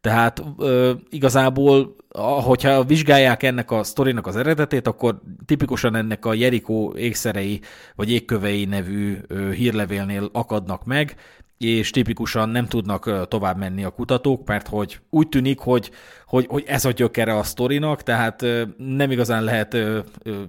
Tehát 0.00 0.42
ö, 0.58 0.92
igazából, 1.08 1.96
hogyha 2.44 2.84
vizsgálják 2.84 3.42
ennek 3.42 3.70
a 3.70 3.82
sztorinak 3.82 4.26
az 4.26 4.36
eredetét, 4.36 4.86
akkor 4.86 5.20
tipikusan 5.46 5.94
ennek 5.94 6.24
a 6.24 6.34
Jericho 6.34 6.92
ékszerei 6.96 7.60
vagy 7.94 8.10
égkövei 8.10 8.64
nevű 8.64 9.18
ö, 9.26 9.50
hírlevélnél 9.50 10.28
akadnak 10.32 10.84
meg, 10.84 11.16
és 11.58 11.90
tipikusan 11.90 12.48
nem 12.48 12.66
tudnak 12.66 13.28
tovább 13.28 13.58
menni 13.58 13.84
a 13.84 13.90
kutatók, 13.90 14.46
mert 14.46 14.68
hogy 14.68 15.00
úgy 15.10 15.28
tűnik, 15.28 15.58
hogy, 15.58 15.90
hogy, 16.26 16.46
hogy 16.48 16.64
ez 16.66 16.84
a 16.84 16.90
gyökere 16.90 17.36
a 17.36 17.42
sztorinak, 17.42 18.02
tehát 18.02 18.44
nem 18.76 19.10
igazán 19.10 19.44
lehet 19.44 19.76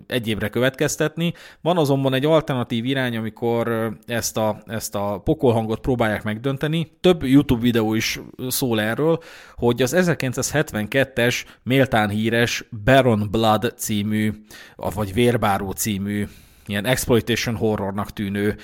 egy 0.08 0.28
évre 0.28 0.50
következtetni. 0.50 1.34
Van 1.62 1.78
azonban 1.78 2.14
egy 2.14 2.26
alternatív 2.26 2.86
irány, 2.86 3.18
amikor 3.18 3.96
ezt 4.06 4.38
a, 4.38 4.58
ezt 4.66 4.96
a 4.96 5.22
pokolhangot 5.24 5.80
próbálják 5.80 6.24
megdönteni. 6.24 6.92
Több 7.02 7.24
YouTube 7.24 7.62
videó 7.62 7.94
is 7.94 8.20
szól 8.48 8.82
erről, 8.82 9.20
hogy 9.56 9.82
az 9.82 9.94
1972-es 9.98 11.44
méltán 11.64 12.10
híres 12.10 12.66
Baron 12.84 13.28
Blood 13.32 13.74
című, 13.78 14.32
vagy 14.76 15.14
Vérbáró 15.14 15.72
című 15.72 16.28
ilyen 16.68 16.86
exploitation 16.86 17.56
horrornak 17.56 18.14
tűnő 18.14 18.58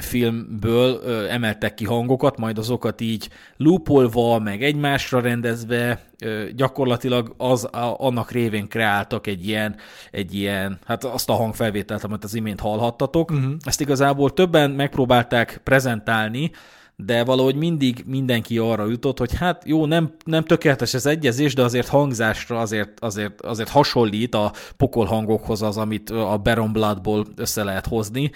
filmből 0.00 1.00
emeltek 1.28 1.74
ki 1.74 1.84
hangokat, 1.84 2.38
majd 2.38 2.58
azokat 2.58 3.00
így 3.00 3.28
loopolva, 3.56 4.38
meg 4.38 4.62
egymásra 4.62 5.20
rendezve, 5.20 6.00
gyakorlatilag 6.56 7.34
az, 7.36 7.64
annak 7.96 8.30
révén 8.30 8.68
kreáltak 8.68 9.26
egy 9.26 9.46
ilyen, 9.46 9.76
egy 10.10 10.34
ilyen, 10.34 10.78
hát 10.86 11.04
azt 11.04 11.30
a 11.30 11.32
hangfelvételt, 11.32 12.04
amit 12.04 12.24
az 12.24 12.34
imént 12.34 12.60
hallhattatok. 12.60 13.30
Uh-huh. 13.30 13.52
Ezt 13.64 13.80
igazából 13.80 14.32
többen 14.32 14.70
megpróbálták 14.70 15.60
prezentálni, 15.64 16.50
de 16.96 17.24
valahogy 17.24 17.54
mindig 17.54 18.04
mindenki 18.06 18.58
arra 18.58 18.86
jutott, 18.86 19.18
hogy 19.18 19.36
hát 19.36 19.62
jó, 19.66 19.86
nem, 19.86 20.14
nem 20.24 20.44
tökéletes 20.44 20.94
ez 20.94 21.06
egyezés, 21.06 21.54
de 21.54 21.62
azért 21.62 21.88
hangzásra 21.88 22.60
azért, 22.60 23.00
azért, 23.00 23.40
azért 23.40 23.68
hasonlít 23.68 24.34
a 24.34 24.52
pokolhangokhoz 24.76 25.62
az, 25.62 25.76
amit 25.76 26.10
a 26.10 26.40
Baron 26.42 26.72
Bloodból 26.72 27.26
össze 27.36 27.64
lehet 27.64 27.86
hozni, 27.86 28.30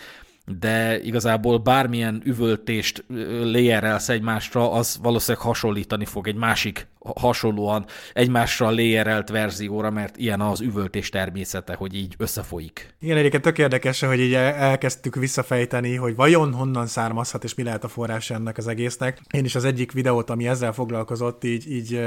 de 0.46 1.00
igazából 1.02 1.58
bármilyen 1.58 2.22
üvöltést 2.24 3.04
léjerelsz 3.42 4.08
egymásra, 4.08 4.72
az 4.72 4.98
valószínűleg 5.02 5.46
hasonlítani 5.46 6.04
fog 6.04 6.28
egy 6.28 6.36
másik 6.36 6.86
hasonlóan 7.14 7.86
egymásra 8.12 8.70
léjerelt 8.70 9.28
verzióra, 9.28 9.90
mert 9.90 10.16
ilyen 10.16 10.40
az 10.40 10.60
üvöltés 10.60 11.08
természete, 11.08 11.74
hogy 11.74 11.94
így 11.94 12.14
összefolyik. 12.18 12.94
Igen, 13.00 13.16
egyébként 13.16 13.42
tök 13.42 13.58
érdekes, 13.58 14.00
hogy 14.00 14.20
így 14.20 14.34
elkezdtük 14.34 15.14
visszafejteni, 15.14 15.94
hogy 15.94 16.16
vajon 16.16 16.52
honnan 16.52 16.86
származhat, 16.86 17.44
és 17.44 17.54
mi 17.54 17.62
lehet 17.62 17.84
a 17.84 17.88
forrás 17.88 18.30
ennek 18.30 18.58
az 18.58 18.66
egésznek. 18.66 19.20
Én 19.30 19.44
is 19.44 19.54
az 19.54 19.64
egyik 19.64 19.92
videót, 19.92 20.30
ami 20.30 20.46
ezzel 20.46 20.72
foglalkozott, 20.72 21.44
így, 21.44 21.72
így 21.72 22.00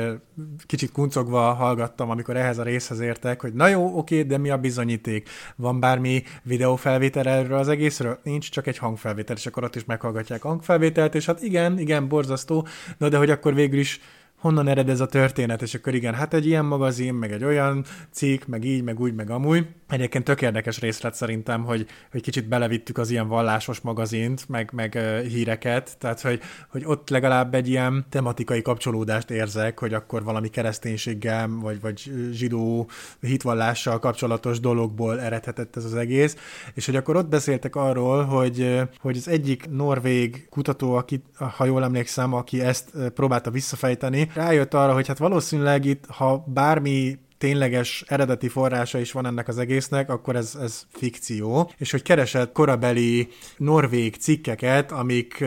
kicsit 0.66 0.92
kuncogva 0.92 1.54
hallgattam, 1.54 2.10
amikor 2.10 2.38
ehhez 2.38 2.58
a 2.58 2.64
részhez 2.64 3.00
értek, 3.00 3.42
hogy 3.42 3.54
na 3.54 3.68
jó, 3.68 3.98
oké, 3.98 4.24
de 4.24 4.38
mi 4.38 4.50
a 4.50 4.58
bizonyíték? 4.58 5.30
Van 5.56 5.80
bármi 5.80 6.24
videófelvétel 6.44 7.28
erről 7.28 7.58
az 7.58 7.68
egészről? 7.68 8.20
Nincs, 8.28 8.50
csak 8.50 8.68
egy 8.68 8.78
hangfelvétel, 8.78 9.36
és 9.36 9.46
akkor 9.46 9.64
ott 9.64 9.76
is 9.76 9.86
meghallgatják 9.86 10.42
hangfelvételt, 10.42 11.16
és 11.16 11.26
hát 11.26 11.42
igen, 11.42 11.80
igen, 11.80 12.08
borzasztó, 12.08 12.68
no, 12.98 13.10
de 13.10 13.18
hogy 13.18 13.30
akkor 13.30 13.54
végül 13.54 13.80
is 13.80 14.00
honnan 14.40 14.68
ered 14.68 14.90
ez 14.90 15.00
a 15.00 15.06
történet, 15.06 15.62
és 15.62 15.74
akkor 15.74 15.96
igen, 15.96 16.14
hát 16.14 16.34
egy 16.34 16.46
ilyen 16.46 16.66
magazin, 16.66 17.14
meg 17.14 17.32
egy 17.32 17.44
olyan 17.44 17.86
cikk, 18.12 18.46
meg 18.46 18.64
így, 18.64 18.84
meg 18.84 19.00
úgy, 19.00 19.14
meg 19.14 19.30
amúgy. 19.30 19.68
Egyébként 19.90 20.24
tök 20.24 20.42
érdekes 20.42 20.80
részlet 20.80 21.14
szerintem, 21.14 21.64
hogy, 21.64 21.88
hogy 22.12 22.22
kicsit 22.22 22.48
belevittük 22.48 22.98
az 22.98 23.10
ilyen 23.10 23.28
vallásos 23.28 23.80
magazint, 23.80 24.50
meg, 24.50 24.70
meg 24.74 24.94
uh, 24.96 25.22
híreket, 25.22 25.98
tehát 25.98 26.22
hogy, 26.22 26.42
hogy 26.70 26.84
ott 26.86 27.10
legalább 27.10 27.54
egy 27.54 27.70
ilyen 27.70 28.06
tematikai 28.10 28.62
kapcsolódást 28.62 29.30
érzek, 29.30 29.80
hogy 29.80 29.94
akkor 29.94 30.24
valami 30.24 30.50
kereszténységgel, 30.50 31.48
vagy, 31.48 31.82
vagy 31.82 32.12
zsidó 32.32 32.90
hitvallással 33.22 34.00
kapcsolatos 34.00 34.60
dologból 34.60 35.20
eredhetett 35.20 35.76
ez 35.76 35.86
az 35.86 35.96
egész, 35.96 36.36
és 36.74 36.86
hogy 36.86 36.96
akkor 36.96 37.16
ott 37.16 37.28
beszéltek 37.30 37.76
arról, 37.76 38.24
hogy, 38.24 38.82
hogy 39.00 39.18
az 39.18 39.28
egyik 39.28 39.70
norvég 39.70 40.48
kutató, 40.50 40.94
aki, 40.94 41.24
ha 41.36 41.66
jól 41.66 41.84
emlékszem, 41.84 42.34
aki 42.34 42.62
ezt 42.62 42.92
próbálta 43.14 43.52
visszafejteni, 43.52 44.27
rájött 44.34 44.74
arra, 44.74 44.94
hogy 44.94 45.08
hát 45.08 45.18
valószínűleg 45.18 45.86
itt, 45.86 46.06
ha 46.06 46.44
bármi 46.48 47.18
tényleges 47.38 48.04
eredeti 48.08 48.48
forrása 48.48 49.00
is 49.00 49.12
van 49.12 49.26
ennek 49.26 49.48
az 49.48 49.58
egésznek, 49.58 50.10
akkor 50.10 50.36
ez, 50.36 50.58
ez 50.62 50.86
fikció, 50.90 51.72
és 51.78 51.92
hogy 51.92 52.02
keresett 52.02 52.52
korabeli 52.52 53.28
norvég 53.58 54.16
cikkeket, 54.16 54.92
amik 54.92 55.46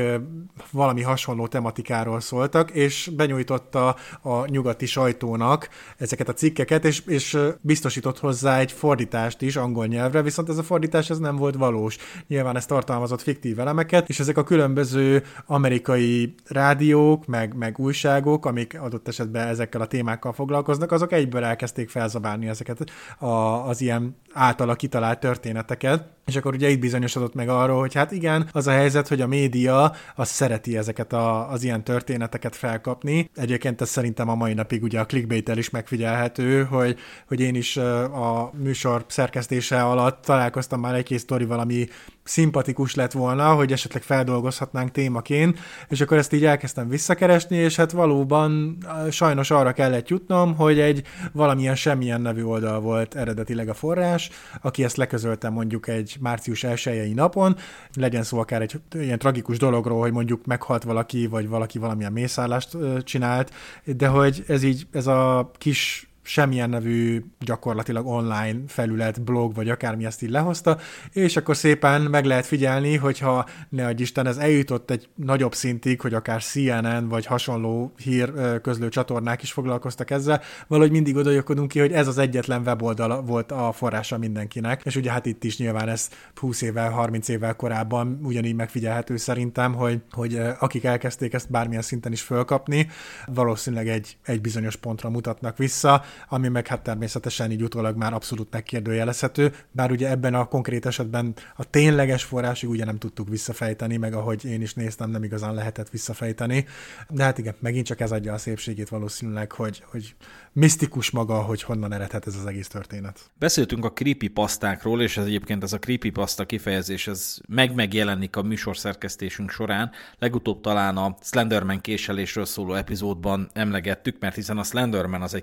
valami 0.70 1.02
hasonló 1.02 1.46
tematikáról 1.46 2.20
szóltak, 2.20 2.70
és 2.70 3.10
benyújtotta 3.16 3.96
a 4.22 4.46
nyugati 4.46 4.86
sajtónak 4.86 5.68
ezeket 5.96 6.28
a 6.28 6.34
cikkeket, 6.34 6.84
és, 6.84 7.02
és 7.06 7.38
biztosított 7.60 8.18
hozzá 8.18 8.58
egy 8.58 8.72
fordítást 8.72 9.42
is 9.42 9.56
angol 9.56 9.86
nyelvre, 9.86 10.22
viszont 10.22 10.48
ez 10.48 10.58
a 10.58 10.62
fordítás 10.62 11.10
ez 11.10 11.18
nem 11.18 11.36
volt 11.36 11.54
valós. 11.54 11.96
Nyilván 12.28 12.56
ez 12.56 12.66
tartalmazott 12.66 13.22
fiktív 13.22 13.58
elemeket, 13.58 14.08
és 14.08 14.20
ezek 14.20 14.36
a 14.36 14.44
különböző 14.44 15.22
amerikai 15.46 16.34
rádiók, 16.46 17.26
meg, 17.26 17.56
meg 17.56 17.78
újságok, 17.78 18.46
amik 18.46 18.80
adott 18.80 19.08
esetben 19.08 19.48
ezekkel 19.48 19.80
a 19.80 19.86
témákkal 19.86 20.32
foglalkoznak, 20.32 20.92
azok 20.92 21.12
egyből 21.12 21.44
elkezdték 21.44 21.79
elkezdték 21.80 21.88
felzabálni 21.88 22.48
ezeket. 22.48 22.90
A, 23.18 23.26
az 23.68 23.80
ilyen 23.80 24.16
általa 24.32 24.74
kitalált 24.74 25.20
történeteket, 25.20 26.04
és 26.26 26.36
akkor 26.36 26.54
ugye 26.54 26.68
itt 26.68 26.80
bizonyosodott 26.80 27.34
meg 27.34 27.48
arról, 27.48 27.80
hogy 27.80 27.94
hát 27.94 28.12
igen, 28.12 28.48
az 28.52 28.66
a 28.66 28.70
helyzet, 28.70 29.08
hogy 29.08 29.20
a 29.20 29.26
média 29.26 29.92
az 30.14 30.28
szereti 30.28 30.76
ezeket 30.76 31.12
a, 31.12 31.50
az 31.50 31.62
ilyen 31.62 31.84
történeteket 31.84 32.56
felkapni. 32.56 33.30
Egyébként 33.34 33.80
ez 33.80 33.88
szerintem 33.88 34.28
a 34.28 34.34
mai 34.34 34.54
napig 34.54 34.82
ugye 34.82 35.00
a 35.00 35.06
clickbait 35.06 35.48
is 35.48 35.70
megfigyelhető, 35.70 36.64
hogy, 36.64 36.98
hogy 37.26 37.40
én 37.40 37.54
is 37.54 37.76
a 37.76 38.50
műsor 38.62 39.04
szerkesztése 39.08 39.82
alatt 39.82 40.24
találkoztam 40.24 40.80
már 40.80 40.94
egy-két 40.94 41.18
sztori 41.18 41.44
valami 41.44 41.88
szimpatikus 42.24 42.94
lett 42.94 43.12
volna, 43.12 43.54
hogy 43.54 43.72
esetleg 43.72 44.02
feldolgozhatnánk 44.02 44.90
témaként, 44.90 45.58
és 45.88 46.00
akkor 46.00 46.16
ezt 46.16 46.32
így 46.32 46.44
elkezdtem 46.44 46.88
visszakeresni, 46.88 47.56
és 47.56 47.76
hát 47.76 47.92
valóban 47.92 48.78
sajnos 49.10 49.50
arra 49.50 49.72
kellett 49.72 50.08
jutnom, 50.08 50.56
hogy 50.56 50.80
egy 50.80 51.02
valamilyen 51.32 51.74
semmilyen 51.74 52.20
nevű 52.20 52.42
oldal 52.42 52.80
volt 52.80 53.14
eredetileg 53.14 53.68
a 53.68 53.74
forrás, 53.74 54.19
aki 54.60 54.84
ezt 54.84 54.96
leközölte 54.96 55.48
mondjuk 55.48 55.88
egy 55.88 56.16
március 56.20 56.64
1 56.64 57.14
napon, 57.14 57.56
legyen 57.94 58.22
szó 58.22 58.38
akár 58.38 58.62
egy 58.62 58.80
ilyen 58.92 59.18
tragikus 59.18 59.58
dologról, 59.58 60.00
hogy 60.00 60.12
mondjuk 60.12 60.46
meghalt 60.46 60.82
valaki, 60.82 61.26
vagy 61.26 61.48
valaki 61.48 61.78
valamilyen 61.78 62.12
mészállást 62.12 62.76
csinált, 63.04 63.52
de 63.84 64.06
hogy 64.06 64.44
ez 64.46 64.62
így, 64.62 64.86
ez 64.92 65.06
a 65.06 65.50
kis 65.58 66.09
semmilyen 66.30 66.70
nevű 66.70 67.24
gyakorlatilag 67.38 68.06
online 68.06 68.58
felület, 68.66 69.22
blog, 69.22 69.54
vagy 69.54 69.68
akármi 69.68 70.04
ezt 70.04 70.22
így 70.22 70.30
lehozta, 70.30 70.78
és 71.12 71.36
akkor 71.36 71.56
szépen 71.56 72.00
meg 72.02 72.24
lehet 72.24 72.46
figyelni, 72.46 72.96
hogyha 72.96 73.46
ne 73.68 73.86
adj 73.86 74.02
Isten, 74.02 74.26
ez 74.26 74.36
eljutott 74.36 74.90
egy 74.90 75.08
nagyobb 75.14 75.54
szintig, 75.54 76.00
hogy 76.00 76.14
akár 76.14 76.42
CNN 76.42 77.08
vagy 77.08 77.26
hasonló 77.26 77.92
hír 77.96 78.60
közlő 78.60 78.88
csatornák 78.88 79.42
is 79.42 79.52
foglalkoztak 79.52 80.10
ezzel, 80.10 80.40
valahogy 80.66 80.90
mindig 80.90 81.16
odajökkodunk 81.16 81.68
ki, 81.68 81.78
hogy 81.78 81.92
ez 81.92 82.06
az 82.06 82.18
egyetlen 82.18 82.62
weboldal 82.62 83.22
volt 83.22 83.52
a 83.52 83.72
forrása 83.72 84.18
mindenkinek, 84.18 84.82
és 84.84 84.96
ugye 84.96 85.10
hát 85.10 85.26
itt 85.26 85.44
is 85.44 85.58
nyilván 85.58 85.88
ez 85.88 86.08
20 86.34 86.62
évvel, 86.62 86.90
30 86.90 87.28
évvel 87.28 87.54
korábban 87.54 88.20
ugyanígy 88.22 88.54
megfigyelhető 88.54 89.16
szerintem, 89.16 89.74
hogy, 89.74 90.00
hogy 90.10 90.40
akik 90.58 90.84
elkezdték 90.84 91.32
ezt 91.32 91.50
bármilyen 91.50 91.82
szinten 91.82 92.12
is 92.12 92.22
fölkapni, 92.22 92.88
valószínűleg 93.26 93.88
egy, 93.88 94.16
egy 94.24 94.40
bizonyos 94.40 94.76
pontra 94.76 95.10
mutatnak 95.10 95.56
vissza, 95.56 96.02
ami 96.28 96.48
meg 96.48 96.66
hát 96.66 96.82
természetesen 96.82 97.50
így 97.50 97.62
utólag 97.62 97.96
már 97.96 98.12
abszolút 98.12 98.52
megkérdőjelezhető, 98.52 99.54
bár 99.72 99.90
ugye 99.90 100.10
ebben 100.10 100.34
a 100.34 100.44
konkrét 100.44 100.86
esetben 100.86 101.34
a 101.56 101.70
tényleges 101.70 102.24
forrásig 102.24 102.68
ugye 102.68 102.84
nem 102.84 102.98
tudtuk 102.98 103.28
visszafejteni, 103.28 103.96
meg 103.96 104.14
ahogy 104.14 104.44
én 104.44 104.62
is 104.62 104.74
néztem, 104.74 105.10
nem 105.10 105.24
igazán 105.24 105.54
lehetett 105.54 105.90
visszafejteni, 105.90 106.66
de 107.08 107.22
hát 107.22 107.38
igen, 107.38 107.54
megint 107.58 107.86
csak 107.86 108.00
ez 108.00 108.12
adja 108.12 108.32
a 108.32 108.38
szépségét 108.38 108.88
valószínűleg, 108.88 109.52
hogy, 109.52 109.82
hogy 109.90 110.14
misztikus 110.52 111.10
maga, 111.10 111.42
hogy 111.42 111.62
honnan 111.62 111.92
eredhet 111.92 112.26
ez 112.26 112.34
az 112.34 112.46
egész 112.46 112.68
történet. 112.68 113.30
Beszéltünk 113.38 113.84
a 113.84 113.92
creepypastákról, 113.92 115.02
és 115.02 115.16
ez 115.16 115.24
egyébként 115.24 115.62
ez 115.62 115.72
a 115.72 115.78
creepypasta 115.78 116.46
kifejezés, 116.46 117.06
ez 117.06 117.36
meg 117.48 117.74
megjelenik 117.74 118.36
a 118.36 118.42
műsorszerkesztésünk 118.42 119.50
során. 119.50 119.90
Legutóbb 120.18 120.60
talán 120.60 120.96
a 120.96 121.16
Slenderman 121.22 121.80
késelésről 121.80 122.44
szóló 122.44 122.74
epizódban 122.74 123.50
emlegettük, 123.52 124.16
mert 124.20 124.34
hiszen 124.34 124.58
a 124.58 124.62
Slenderman 124.62 125.22
az 125.22 125.34
egy 125.34 125.42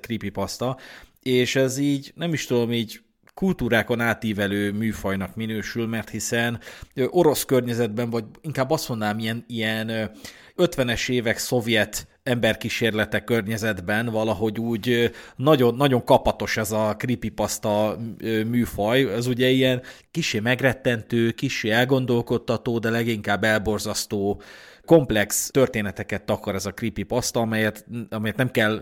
creepypasta, 0.57 0.77
és 1.23 1.55
ez 1.55 1.77
így, 1.77 2.11
nem 2.15 2.33
is 2.33 2.45
tudom, 2.45 2.71
így 2.71 3.01
kultúrákon 3.33 3.99
átívelő 3.99 4.71
műfajnak 4.71 5.35
minősül, 5.35 5.87
mert 5.87 6.09
hiszen 6.09 6.59
orosz 7.07 7.45
környezetben, 7.45 8.09
vagy 8.09 8.23
inkább 8.41 8.69
azt 8.69 8.89
mondanám, 8.89 9.19
ilyen, 9.19 9.43
ilyen 9.47 10.11
50-es 10.57 11.09
évek 11.09 11.37
szovjet 11.37 12.07
emberkísérlete 12.23 13.23
környezetben 13.23 14.05
valahogy 14.05 14.59
úgy 14.59 15.11
nagyon, 15.35 15.75
nagyon 15.75 16.03
kapatos 16.03 16.57
ez 16.57 16.71
a 16.71 16.95
creepypasta 16.97 17.97
műfaj. 18.45 19.13
Ez 19.13 19.27
ugye 19.27 19.49
ilyen 19.49 19.81
kisé 20.11 20.39
megrettentő, 20.39 21.31
kisé 21.31 21.69
elgondolkodtató, 21.69 22.79
de 22.79 22.89
leginkább 22.89 23.43
elborzasztó 23.43 24.41
komplex 24.88 25.50
történeteket 25.52 26.23
takar 26.23 26.56
ez 26.56 26.65
a 26.65 26.73
creepypasta, 26.73 27.39
amelyet, 27.39 27.86
amelyet 28.10 28.38
nem 28.38 28.52
kell, 28.52 28.82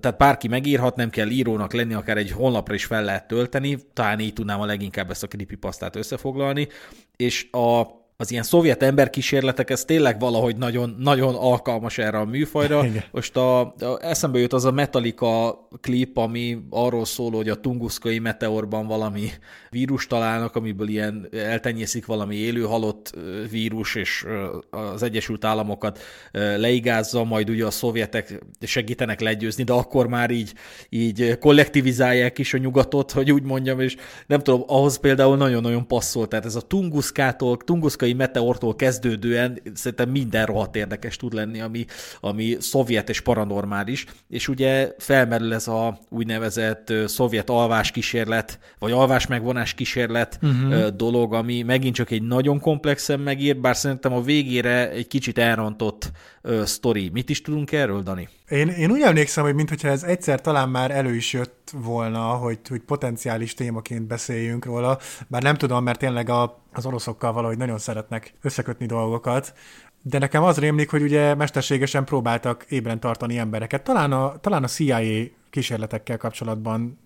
tehát 0.00 0.18
bárki 0.18 0.48
megírhat, 0.48 0.96
nem 0.96 1.10
kell 1.10 1.28
írónak 1.28 1.72
lenni, 1.72 1.94
akár 1.94 2.16
egy 2.16 2.30
honlapra 2.30 2.74
is 2.74 2.84
fel 2.84 3.04
lehet 3.04 3.26
tölteni, 3.26 3.78
talán 3.92 4.20
így 4.20 4.32
tudnám 4.32 4.60
a 4.60 4.66
leginkább 4.66 5.10
ezt 5.10 5.22
a 5.22 5.26
creepypastát 5.26 5.96
összefoglalni, 5.96 6.68
és 7.16 7.48
a 7.50 7.82
az 8.18 8.30
ilyen 8.30 8.42
szovjet 8.42 8.82
emberkísérletek, 8.82 9.70
ez 9.70 9.84
tényleg 9.84 10.20
valahogy 10.20 10.56
nagyon, 10.56 10.96
nagyon 10.98 11.34
alkalmas 11.34 11.98
erre 11.98 12.18
a 12.18 12.24
műfajra. 12.24 12.84
Igen. 12.84 13.04
Most 13.10 13.36
a, 13.36 13.60
a, 13.60 13.74
eszembe 14.00 14.38
jut 14.38 14.52
az 14.52 14.64
a 14.64 14.70
Metallica 14.70 15.58
klip, 15.80 16.16
ami 16.16 16.58
arról 16.70 17.04
szól, 17.04 17.30
hogy 17.30 17.48
a 17.48 17.60
tunguszkai 17.60 18.18
meteorban 18.18 18.86
valami 18.86 19.30
vírus 19.70 20.06
találnak, 20.06 20.56
amiből 20.56 20.88
ilyen 20.88 21.28
eltenyészik 21.32 22.06
valami 22.06 22.36
élő 22.36 22.62
halott 22.62 23.14
vírus, 23.50 23.94
és 23.94 24.26
az 24.70 25.02
Egyesült 25.02 25.44
Államokat 25.44 25.98
leigázza, 26.32 27.24
majd 27.24 27.50
ugye 27.50 27.66
a 27.66 27.70
szovjetek 27.70 28.44
segítenek 28.60 29.20
legyőzni, 29.20 29.64
de 29.64 29.72
akkor 29.72 30.06
már 30.06 30.30
így, 30.30 30.52
így 30.88 31.38
kollektivizálják 31.38 32.38
is 32.38 32.54
a 32.54 32.58
nyugatot, 32.58 33.10
hogy 33.10 33.32
úgy 33.32 33.42
mondjam, 33.42 33.80
és 33.80 33.96
nem 34.26 34.40
tudom, 34.40 34.62
ahhoz 34.66 34.98
például 34.98 35.36
nagyon-nagyon 35.36 35.86
passzol, 35.86 36.28
tehát 36.28 36.44
ez 36.44 36.54
a 36.54 36.60
tunguszkától, 36.60 37.56
tunguszkai 37.56 38.05
meteortól 38.12 38.76
kezdődően 38.76 39.58
szerintem 39.74 40.10
minden 40.10 40.46
rohadt 40.46 40.76
érdekes 40.76 41.16
tud 41.16 41.32
lenni, 41.32 41.60
ami, 41.60 41.84
ami 42.20 42.56
szovjet 42.60 43.08
és 43.08 43.20
paranormális, 43.20 44.04
és 44.28 44.48
ugye 44.48 44.94
felmerül 44.98 45.54
ez 45.54 45.68
a 45.68 45.98
úgynevezett 46.08 46.92
szovjet 47.06 47.50
alvás 47.50 47.90
kísérlet, 47.90 48.58
vagy 48.78 48.92
alvás 48.92 49.26
megvonás 49.26 49.74
kísérlet 49.74 50.38
uh-huh. 50.42 50.86
dolog, 50.86 51.34
ami 51.34 51.62
megint 51.62 51.94
csak 51.94 52.10
egy 52.10 52.22
nagyon 52.22 52.60
komplexen 52.60 53.20
megír, 53.20 53.56
bár 53.56 53.76
szerintem 53.76 54.12
a 54.12 54.22
végére 54.22 54.90
egy 54.90 55.06
kicsit 55.06 55.38
elrontott 55.38 56.10
uh, 56.42 56.62
sztori. 56.62 57.10
Mit 57.12 57.30
is 57.30 57.42
tudunk 57.42 57.72
erről, 57.72 58.02
Dani? 58.02 58.28
Én, 58.48 58.68
én 58.68 58.90
úgy 58.90 59.00
emlékszem, 59.00 59.44
hogy 59.44 59.54
mintha 59.54 59.88
ez 59.88 60.02
egyszer 60.02 60.40
talán 60.40 60.68
már 60.68 60.90
elő 60.90 61.14
is 61.14 61.32
jött 61.32 61.72
volna, 61.72 62.20
hogy, 62.20 62.58
hogy 62.68 62.80
potenciális 62.80 63.54
témaként 63.54 64.06
beszéljünk 64.06 64.64
róla, 64.64 64.98
bár 65.28 65.42
nem 65.42 65.56
tudom, 65.56 65.84
mert 65.84 65.98
tényleg 65.98 66.28
a, 66.28 66.64
az 66.76 66.86
oroszokkal 66.86 67.32
valahogy 67.32 67.56
nagyon 67.56 67.78
szeretnek 67.78 68.32
összekötni 68.42 68.86
dolgokat, 68.86 69.54
de 70.02 70.18
nekem 70.18 70.42
az 70.42 70.58
rémlik, 70.58 70.90
hogy 70.90 71.02
ugye 71.02 71.34
mesterségesen 71.34 72.04
próbáltak 72.04 72.64
ébren 72.68 73.00
tartani 73.00 73.38
embereket. 73.38 73.84
Talán 73.84 74.12
a, 74.12 74.36
talán 74.40 74.62
a 74.62 74.66
CIA 74.66 75.24
kísérletekkel 75.50 76.16
kapcsolatban 76.16 76.98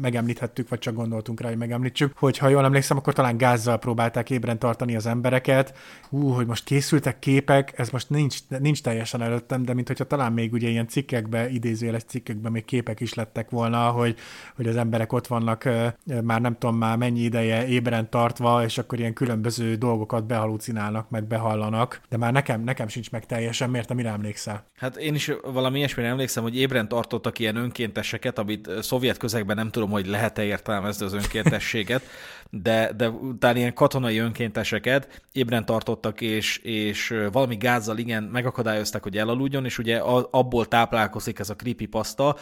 megemlíthettük, 0.00 0.68
vagy 0.68 0.78
csak 0.78 0.94
gondoltunk 0.94 1.40
rá, 1.40 1.48
hogy 1.48 1.56
megemlítsük, 1.56 2.12
hogy 2.16 2.38
ha 2.38 2.48
jól 2.48 2.64
emlékszem, 2.64 2.96
akkor 2.96 3.12
talán 3.12 3.36
gázzal 3.36 3.78
próbálták 3.78 4.30
ébren 4.30 4.58
tartani 4.58 4.96
az 4.96 5.06
embereket. 5.06 5.74
Ú, 6.10 6.28
hogy 6.28 6.46
most 6.46 6.64
készültek 6.64 7.18
képek, 7.18 7.78
ez 7.78 7.90
most 7.90 8.10
nincs, 8.10 8.38
nincs 8.48 8.82
teljesen 8.82 9.22
előttem, 9.22 9.62
de 9.62 9.74
mint 9.74 9.86
hogyha 9.86 10.04
talán 10.04 10.32
még 10.32 10.52
ugye 10.52 10.68
ilyen 10.68 10.88
cikkekbe, 10.88 11.50
idézőjeles 11.50 12.02
cikkekben 12.02 12.52
még 12.52 12.64
képek 12.64 13.00
is 13.00 13.14
lettek 13.14 13.50
volna, 13.50 13.90
hogy, 13.90 14.16
hogy 14.56 14.66
az 14.66 14.76
emberek 14.76 15.12
ott 15.12 15.26
vannak 15.26 15.68
már 16.22 16.40
nem 16.40 16.56
tudom 16.58 16.76
már 16.76 16.96
mennyi 16.96 17.20
ideje 17.20 17.66
ébren 17.66 18.10
tartva, 18.10 18.64
és 18.64 18.78
akkor 18.78 18.98
ilyen 18.98 19.12
különböző 19.12 19.74
dolgokat 19.74 20.26
behalucinálnak, 20.26 21.10
meg 21.10 21.24
behallanak, 21.24 22.00
de 22.08 22.16
már 22.16 22.32
nekem, 22.32 22.62
nekem 22.62 22.88
sincs 22.88 23.10
meg 23.10 23.26
teljesen, 23.26 23.70
miért 23.70 23.86
te 23.86 23.94
mire 23.94 24.10
emlékszel? 24.10 24.64
Hát 24.76 24.96
én 24.96 25.14
is 25.14 25.30
valami 25.52 25.78
ilyesmire 25.78 26.08
emlékszem, 26.08 26.42
hogy 26.42 26.56
ébren 26.56 26.88
tartottak 26.88 27.38
ilyen 27.38 27.56
önkénteseket, 27.56 28.38
amit 28.38 28.70
szovjet 28.80 29.16
közegben 29.16 29.58
nem 29.62 29.70
tudom, 29.70 29.90
hogy 29.90 30.06
lehet-e 30.06 30.42
értelmezni 30.42 31.04
az 31.04 31.12
önkéntességet, 31.12 32.02
de, 32.50 32.92
de 32.96 33.08
utána 33.08 33.58
ilyen 33.58 33.74
katonai 33.74 34.18
önkénteseket 34.18 35.22
ébren 35.32 35.64
tartottak, 35.64 36.20
és, 36.20 36.56
és 36.56 37.14
valami 37.32 37.56
gázzal 37.56 37.98
igen 37.98 38.22
megakadályozták, 38.22 39.02
hogy 39.02 39.18
elaludjon, 39.18 39.64
és 39.64 39.78
ugye 39.78 39.98
abból 40.30 40.66
táplálkozik 40.66 41.38
ez 41.38 41.50
a 41.50 41.56
creepypasta, 41.56 42.36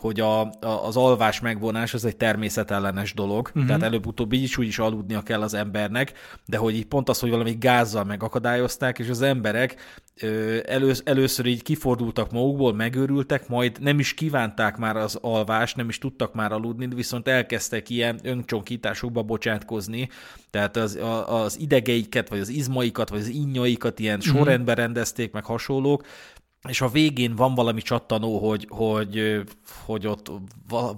hogy 0.00 0.20
a, 0.20 0.40
a, 0.40 0.50
az 0.60 0.96
alvás 0.96 1.40
megvonás 1.40 1.94
az 1.94 2.04
egy 2.04 2.16
természetellenes 2.16 3.14
dolog, 3.14 3.46
uh-huh. 3.48 3.66
tehát 3.66 3.82
előbb-utóbb 3.82 4.32
így 4.32 4.42
is 4.42 4.58
úgy 4.58 4.66
is 4.66 4.78
aludnia 4.78 5.22
kell 5.22 5.42
az 5.42 5.54
embernek, 5.54 6.12
de 6.46 6.56
hogy 6.56 6.74
így 6.74 6.86
pont 6.86 7.08
az, 7.08 7.18
hogy 7.18 7.30
valami 7.30 7.56
gázzal 7.58 8.04
megakadályozták, 8.04 8.98
és 8.98 9.08
az 9.08 9.22
emberek 9.22 10.00
ö, 10.20 10.58
elősz, 10.66 11.02
először 11.04 11.46
így 11.46 11.62
kifordultak 11.62 12.30
magukból, 12.30 12.74
megőrültek, 12.74 13.48
majd 13.48 13.76
nem 13.80 13.98
is 13.98 14.14
kívánták 14.14 14.76
már 14.76 14.96
az 14.96 15.18
alvást, 15.20 15.76
nem 15.76 15.88
is 15.88 15.98
tudtak 15.98 16.34
már 16.34 16.52
aludni, 16.52 16.88
viszont 16.94 17.28
elkezdtek 17.28 17.90
ilyen 17.90 18.18
öncsonkításokba 18.22 19.22
bocsátkozni, 19.22 20.08
tehát 20.50 20.76
az, 20.76 20.96
a, 20.96 21.42
az 21.42 21.60
idegeiket, 21.60 22.28
vagy 22.28 22.38
az 22.40 22.48
izmaikat, 22.48 23.08
vagy 23.08 23.20
az 23.20 23.28
innyaikat 23.28 23.98
ilyen 23.98 24.18
uh-huh. 24.18 24.36
sorrendben 24.36 24.74
rendezték, 24.74 25.32
meg 25.32 25.44
hasonlók, 25.44 26.04
és 26.68 26.80
a 26.80 26.88
végén 26.88 27.36
van 27.36 27.54
valami 27.54 27.82
csattanó, 27.82 28.48
hogy, 28.48 28.66
hogy, 28.68 29.42
hogy 29.84 30.06
ott 30.06 30.30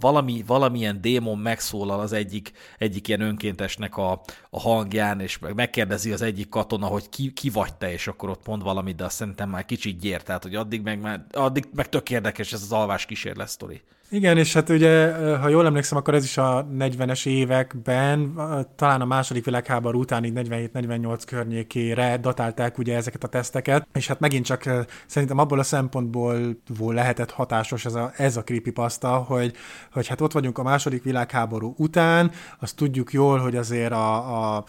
valami, 0.01 0.42
valamilyen 0.46 1.01
démon 1.01 1.38
megszólal 1.38 2.01
az 2.01 2.12
egyik, 2.12 2.53
egyik 2.79 3.09
ilyen 3.09 3.20
önkéntesnek 3.20 3.96
a, 3.96 4.22
a 4.51 4.61
hangján, 4.61 5.20
és 5.20 5.38
megkérdezi 5.55 6.12
az 6.12 6.22
egyik 6.22 6.48
katona, 6.48 6.87
hogy 6.87 7.09
ki, 7.09 7.33
ki 7.33 7.51
vagy 7.51 7.75
te, 7.75 7.92
és 7.92 8.07
akkor 8.07 8.29
ott 8.29 8.46
mond 8.46 8.62
valamit, 8.62 8.96
de 8.96 9.05
azt 9.05 9.16
szerintem 9.16 9.48
már 9.48 9.64
kicsit 9.64 9.98
gyér, 9.98 10.22
tehát 10.22 10.42
hogy 10.42 10.55
addig 10.55 10.83
meg, 10.83 11.27
addig 11.33 11.68
meg 11.75 11.88
tök 11.88 12.11
érdekes 12.11 12.53
ez 12.53 12.62
az 12.62 12.72
alvás 12.72 13.07
kísérlet 13.07 13.48
sztori. 13.48 13.81
Igen, 14.12 14.38
és 14.38 14.53
hát 14.53 14.68
ugye, 14.68 15.14
ha 15.37 15.48
jól 15.48 15.66
emlékszem, 15.66 15.98
akkor 15.98 16.14
ez 16.14 16.25
is 16.25 16.38
a 16.38 16.66
40-es 16.79 17.27
években, 17.27 18.35
talán 18.77 19.01
a 19.01 19.05
második 19.05 19.44
világháború 19.44 19.98
után, 20.01 20.25
így 20.25 20.33
47-48 20.35 21.22
környékére 21.27 22.16
datálták 22.16 22.79
ugye 22.79 22.96
ezeket 22.96 23.25
a 23.25 23.29
teszteket, 23.29 23.87
és 23.92 24.07
hát 24.07 24.20
megint 24.20 24.44
csak 24.44 24.87
szerintem 25.07 25.38
abból 25.38 25.59
a 25.59 25.62
szempontból 25.62 26.57
lehetett 26.79 27.31
hatásos 27.31 27.85
ez 27.85 27.94
a, 27.94 28.12
ez 28.16 28.37
a 28.37 28.42
creepypasta, 28.42 29.16
hogy, 29.16 29.55
hogy 29.92 30.07
hát 30.07 30.20
ott 30.20 30.33
vagyunk 30.33 30.59
a 30.59 30.62
második 30.62 31.03
világháború 31.03 31.75
után, 31.77 32.31
azt 32.61 32.77
tudjuk 32.77 33.12
jól, 33.12 33.38
hogy 33.38 33.57
azért 33.57 33.92
a, 33.92 34.55
a 34.57 34.64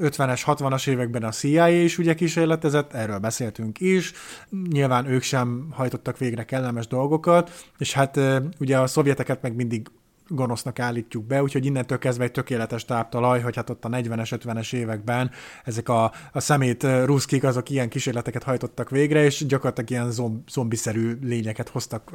50-es, 0.00 0.42
60-as 0.46 0.88
években 0.88 1.22
a 1.22 1.30
CIA 1.30 1.68
is 1.68 1.98
ugye 1.98 2.14
kísérletezett, 2.14 2.92
erről 2.92 3.18
beszéltünk 3.18 3.80
is, 3.80 4.12
nyilván 4.70 5.06
ők 5.06 5.22
sem 5.22 5.68
hajtottak 5.70 6.18
végre 6.18 6.44
kellemes 6.44 6.86
dolgokat, 6.86 7.66
és 7.78 7.92
hát 7.92 8.20
ugye 8.58 8.78
a 8.78 8.86
szovjeteket 8.86 9.42
meg 9.42 9.54
mindig 9.54 9.88
gonosznak 10.28 10.78
állítjuk 10.78 11.24
be, 11.24 11.42
úgyhogy 11.42 11.64
innentől 11.64 11.98
kezdve 11.98 12.24
egy 12.24 12.32
tökéletes 12.32 12.84
táptalaj, 12.84 13.40
hogy 13.40 13.56
hát 13.56 13.70
ott 13.70 13.84
a 13.84 13.88
40-es, 13.88 14.38
50-es 14.44 14.74
években 14.74 15.30
ezek 15.64 15.88
a, 15.88 16.12
a 16.32 16.40
szemét 16.40 16.82
ruszkik, 16.82 17.44
azok 17.44 17.70
ilyen 17.70 17.88
kísérleteket 17.88 18.42
hajtottak 18.42 18.90
végre, 18.90 19.24
és 19.24 19.46
gyakorlatilag 19.46 19.90
ilyen 19.90 20.10
zomb, 20.10 20.48
zombiszerű 20.50 21.18
lényeket 21.22 21.68
hoztak 21.68 22.12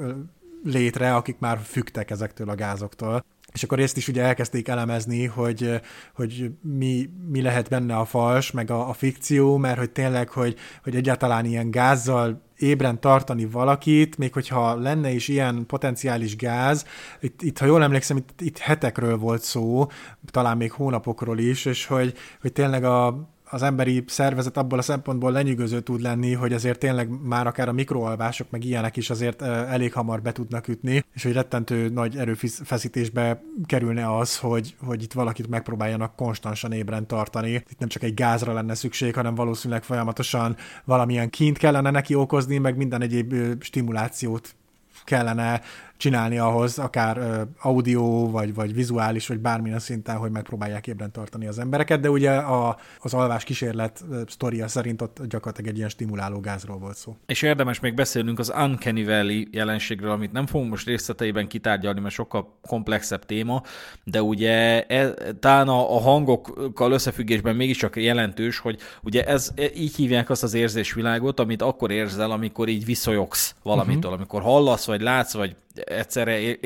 létre, 0.63 1.15
akik 1.15 1.39
már 1.39 1.59
fügtek 1.63 2.11
ezektől 2.11 2.49
a 2.49 2.55
gázoktól. 2.55 3.25
És 3.53 3.63
akkor 3.63 3.79
ezt 3.79 3.97
is 3.97 4.07
ugye 4.07 4.23
elkezdték 4.23 4.67
elemezni, 4.67 5.25
hogy, 5.25 5.81
hogy 6.13 6.51
mi, 6.61 7.09
mi 7.29 7.41
lehet 7.41 7.69
benne 7.69 7.95
a 7.95 8.05
fals, 8.05 8.51
meg 8.51 8.71
a, 8.71 8.89
a 8.89 8.93
fikció, 8.93 9.57
mert 9.57 9.77
hogy 9.77 9.91
tényleg, 9.91 10.29
hogy, 10.29 10.55
hogy 10.83 10.95
egyáltalán 10.95 11.45
ilyen 11.45 11.71
gázzal 11.71 12.41
ébren 12.57 12.99
tartani 12.99 13.45
valakit, 13.45 14.17
még 14.17 14.33
hogyha 14.33 14.75
lenne 14.75 15.11
is 15.11 15.27
ilyen 15.27 15.65
potenciális 15.65 16.35
gáz, 16.35 16.85
itt, 17.19 17.41
itt 17.41 17.57
ha 17.57 17.65
jól 17.65 17.83
emlékszem, 17.83 18.17
itt, 18.17 18.41
itt 18.41 18.57
hetekről 18.57 19.17
volt 19.17 19.41
szó, 19.41 19.87
talán 20.31 20.57
még 20.57 20.71
hónapokról 20.71 21.39
is, 21.39 21.65
és 21.65 21.85
hogy, 21.85 22.13
hogy 22.41 22.53
tényleg 22.53 22.83
a, 22.83 23.32
az 23.53 23.61
emberi 23.61 24.03
szervezet 24.07 24.57
abból 24.57 24.79
a 24.79 24.81
szempontból 24.81 25.31
lenyűgöző 25.31 25.79
tud 25.79 26.01
lenni, 26.01 26.33
hogy 26.33 26.53
azért 26.53 26.79
tényleg 26.79 27.09
már 27.23 27.47
akár 27.47 27.67
a 27.67 27.71
mikroalvások, 27.71 28.49
meg 28.49 28.63
ilyenek 28.63 28.97
is 28.97 29.09
azért 29.09 29.41
elég 29.41 29.93
hamar 29.93 30.21
be 30.21 30.31
tudnak 30.31 30.67
ütni, 30.67 31.05
és 31.13 31.23
hogy 31.23 31.33
rettentő 31.33 31.89
nagy 31.89 32.17
erőfeszítésbe 32.17 33.43
kerülne 33.65 34.17
az, 34.17 34.37
hogy, 34.37 34.75
hogy 34.85 35.03
itt 35.03 35.13
valakit 35.13 35.49
megpróbáljanak 35.49 36.15
konstansan 36.15 36.71
ébren 36.71 37.07
tartani. 37.07 37.51
Itt 37.51 37.79
nem 37.79 37.89
csak 37.89 38.03
egy 38.03 38.13
gázra 38.13 38.53
lenne 38.53 38.73
szükség, 38.73 39.15
hanem 39.15 39.35
valószínűleg 39.35 39.83
folyamatosan 39.83 40.55
valamilyen 40.83 41.29
kint 41.29 41.57
kellene 41.57 41.89
neki 41.91 42.15
okozni, 42.15 42.57
meg 42.57 42.77
minden 42.77 43.01
egyéb 43.01 43.35
stimulációt 43.59 44.55
kellene 45.03 45.61
csinálni 45.97 46.37
ahhoz, 46.37 46.79
akár 46.79 47.45
audio, 47.61 48.29
vagy, 48.29 48.53
vagy 48.53 48.73
vizuális, 48.73 49.27
vagy 49.27 49.39
bármilyen 49.39 49.79
szinten, 49.79 50.17
hogy 50.17 50.31
megpróbálják 50.31 50.87
ébren 50.87 51.11
tartani 51.11 51.47
az 51.47 51.59
embereket, 51.59 51.99
de 51.99 52.09
ugye 52.09 52.31
a, 52.31 52.77
az 52.99 53.13
alvás 53.13 53.43
kísérlet 53.43 54.03
sztoria 54.27 54.67
szerint 54.67 55.01
ott 55.01 55.21
gyakorlatilag 55.29 55.71
egy 55.71 55.77
ilyen 55.77 55.89
stimuláló 55.89 56.39
gázról 56.39 56.77
volt 56.77 56.95
szó. 56.95 57.17
És 57.25 57.41
érdemes 57.41 57.79
még 57.79 57.93
beszélnünk 57.93 58.39
az 58.39 58.53
Uncanny 58.57 59.05
Valley 59.05 59.47
jelenségről, 59.51 60.11
amit 60.11 60.31
nem 60.31 60.45
fogunk 60.45 60.69
most 60.69 60.85
részleteiben 60.85 61.47
kitárgyalni, 61.47 61.99
mert 61.99 62.13
sokkal 62.13 62.57
komplexebb 62.67 63.25
téma, 63.25 63.63
de 64.03 64.21
ugye 64.21 64.83
e, 64.85 65.13
talán 65.39 65.67
a, 65.67 65.95
a 65.95 65.99
hangokkal 65.99 66.91
összefüggésben 66.91 67.55
mégiscsak 67.55 67.95
jelentős, 67.95 68.59
hogy 68.59 68.79
ugye 69.03 69.23
ez 69.23 69.51
e, 69.55 69.63
így 69.75 69.95
hívják 69.95 70.29
azt 70.29 70.43
az 70.43 70.53
érzésvilágot, 70.53 71.39
amit 71.39 71.61
akkor 71.61 71.91
érzel, 71.91 72.31
amikor 72.31 72.67
így 72.67 72.85
viszonyogsz 72.85 73.55
valamitől, 73.63 73.95
uh-huh. 73.95 74.13
amikor 74.13 74.41
hallasz, 74.41 74.85
vagy 74.85 75.01
látsz, 75.01 75.33
vagy 75.33 75.55
egyszerre 75.73 76.57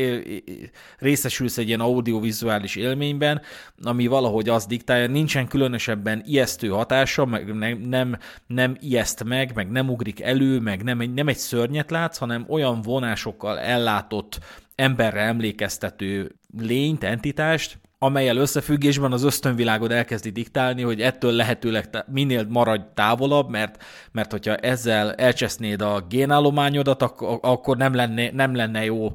részesülsz 0.98 1.58
egy 1.58 1.67
ilyen 1.67 1.80
audiovizuális 1.80 2.76
élményben, 2.76 3.41
ami 3.84 4.08
valahogy 4.08 4.50
azt 4.50 4.67
diktálja, 4.67 5.08
nincsen 5.08 5.48
különösebben 5.48 6.24
ijesztő 6.26 6.67
hatása, 6.67 7.26
meg 7.26 7.54
nem, 7.54 7.78
nem, 7.78 8.17
nem 8.48 8.76
ijeszt 8.80 9.24
meg, 9.24 9.52
meg 9.56 9.70
nem 9.70 9.89
ugrik 9.89 10.22
elő, 10.22 10.60
meg 10.60 10.84
nem, 10.84 10.98
nem 10.98 11.28
egy 11.28 11.38
szörnyet 11.38 11.91
látsz, 11.91 12.17
hanem 12.17 12.46
olyan 12.48 12.82
vonásokkal 12.82 13.60
ellátott 13.60 14.39
emberre 14.76 15.22
emlékeztető 15.22 16.36
lényt, 16.58 17.04
entitást, 17.04 17.80
amelyel 17.99 18.38
összefüggésben 18.38 19.12
az 19.12 19.23
ösztönvilágod 19.23 19.91
elkezdi 19.91 20.29
diktálni, 20.29 20.81
hogy 20.81 21.01
ettől 21.01 21.31
lehetőleg 21.31 22.05
minél 22.07 22.45
maradj 22.49 22.83
távolabb, 22.93 23.49
mert, 23.49 23.83
mert 24.12 24.31
hogyha 24.31 24.55
ezzel 24.55 25.13
elcsesznéd 25.13 25.81
a 25.81 26.05
génállományodat, 26.10 27.01
akkor, 27.41 27.77
nem, 27.77 27.93
lenne, 27.93 28.31
nem 28.31 28.55
lenne 28.55 28.83
jó 28.83 29.12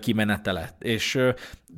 kimenetele. 0.00 0.70
És 0.78 1.18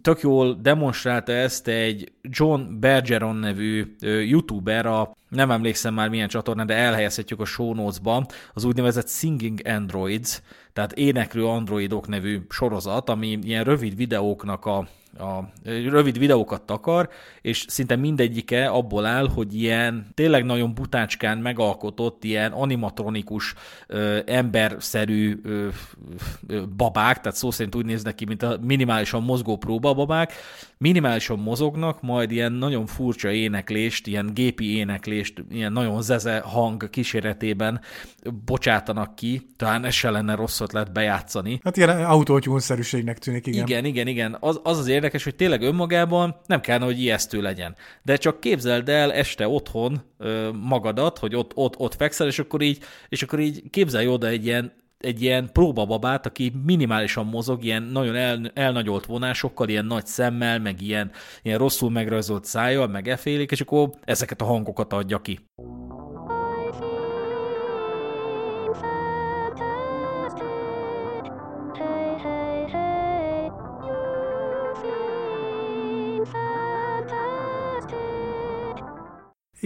tök 0.02 0.20
jól 0.20 0.58
demonstrálta 0.62 1.32
ezt 1.32 1.68
egy 1.68 2.12
John 2.22 2.60
Bergeron 2.80 3.36
nevű 3.36 3.96
youtuber, 4.00 4.86
a 4.86 5.16
nem 5.28 5.50
emlékszem 5.50 5.94
már 5.94 6.08
milyen 6.08 6.28
csatorna, 6.28 6.64
de 6.64 6.74
elhelyezhetjük 6.74 7.40
a 7.40 7.44
show 7.44 7.74
notes-ba, 7.74 8.26
az 8.54 8.64
úgynevezett 8.64 9.08
Singing 9.08 9.60
Androids, 9.64 10.42
tehát 10.72 10.92
éneklő 10.92 11.46
androidok 11.46 12.08
nevű 12.08 12.40
sorozat, 12.48 13.08
ami 13.08 13.38
ilyen 13.42 13.64
rövid 13.64 13.96
videóknak 13.96 14.66
a 14.66 14.88
a 15.18 15.52
rövid 15.64 16.18
videókat 16.18 16.62
takar, 16.62 17.08
és 17.42 17.64
szinte 17.68 17.96
mindegyike 17.96 18.66
abból 18.66 19.06
áll, 19.06 19.28
hogy 19.28 19.54
ilyen 19.54 20.06
tényleg 20.14 20.44
nagyon 20.44 20.74
butácskán 20.74 21.38
megalkotott, 21.38 22.24
ilyen 22.24 22.52
animatronikus, 22.52 23.54
ö, 23.86 24.18
emberszerű 24.26 25.40
ö, 25.42 25.68
ö, 26.46 26.62
babák, 26.76 27.20
tehát 27.20 27.38
szó 27.38 27.50
szerint 27.50 27.74
úgy 27.74 27.84
néznek 27.84 28.14
ki, 28.14 28.24
mint 28.24 28.42
a 28.42 28.58
minimálisan 28.62 29.22
mozgó 29.22 29.56
próbababák, 29.56 30.32
minimálisan 30.78 31.38
mozognak, 31.38 32.02
majd 32.02 32.30
ilyen 32.30 32.52
nagyon 32.52 32.86
furcsa 32.86 33.30
éneklést, 33.30 34.06
ilyen 34.06 34.30
gépi 34.34 34.76
éneklést, 34.76 35.44
ilyen 35.50 35.72
nagyon 35.72 36.02
zeze 36.02 36.38
hang 36.38 36.90
kíséretében 36.90 37.80
bocsátanak 38.44 39.14
ki, 39.14 39.46
talán 39.56 39.84
ez 39.84 39.94
se 39.94 40.10
lenne 40.10 40.34
rossz 40.34 40.60
ötlet 40.60 40.92
bejátszani. 40.92 41.60
Hát 41.64 41.76
ilyen 41.76 42.04
autótyúnszerűségnek 42.04 43.18
tűnik, 43.18 43.46
igen. 43.46 43.66
Igen, 43.66 43.84
igen, 43.84 44.06
igen. 44.06 44.36
Az, 44.40 44.60
az 44.62 44.78
az 44.78 44.88
érdekes, 44.88 45.24
hogy 45.24 45.36
tényleg 45.36 45.62
önmagában 45.62 46.36
nem 46.46 46.60
kellene, 46.60 46.84
hogy 46.84 47.00
ijesztő 47.00 47.40
legyen. 47.40 47.76
De 48.02 48.16
csak 48.16 48.40
képzeld 48.40 48.88
el 48.88 49.12
este 49.12 49.48
otthon 49.48 50.02
ö, 50.18 50.50
magadat, 50.62 51.18
hogy 51.18 51.34
ott, 51.34 51.52
ott, 51.54 51.76
ott 51.76 51.94
fekszel, 51.94 52.26
és 52.26 52.38
akkor 52.38 52.62
így, 52.62 52.78
és 53.08 53.22
akkor 53.22 53.40
így 53.40 53.62
képzelj 53.70 54.06
oda 54.06 54.26
egy 54.26 54.46
ilyen 54.46 54.72
egy 55.06 55.22
ilyen 55.22 55.52
próbababát, 55.52 56.26
aki 56.26 56.52
minimálisan 56.64 57.26
mozog, 57.26 57.64
ilyen 57.64 57.82
nagyon 57.82 58.14
el, 58.14 58.50
elnagyolt 58.54 59.06
vonásokkal, 59.06 59.68
ilyen 59.68 59.84
nagy 59.84 60.06
szemmel, 60.06 60.58
meg 60.58 60.80
ilyen, 60.80 61.10
ilyen 61.42 61.58
rosszul 61.58 61.90
megrajzolt 61.90 62.44
szájjal, 62.44 62.86
meg 62.86 63.08
efélik, 63.08 63.50
és 63.50 63.60
akkor 63.60 63.90
ezeket 64.04 64.40
a 64.40 64.44
hangokat 64.44 64.92
adja 64.92 65.20
ki. 65.20 65.45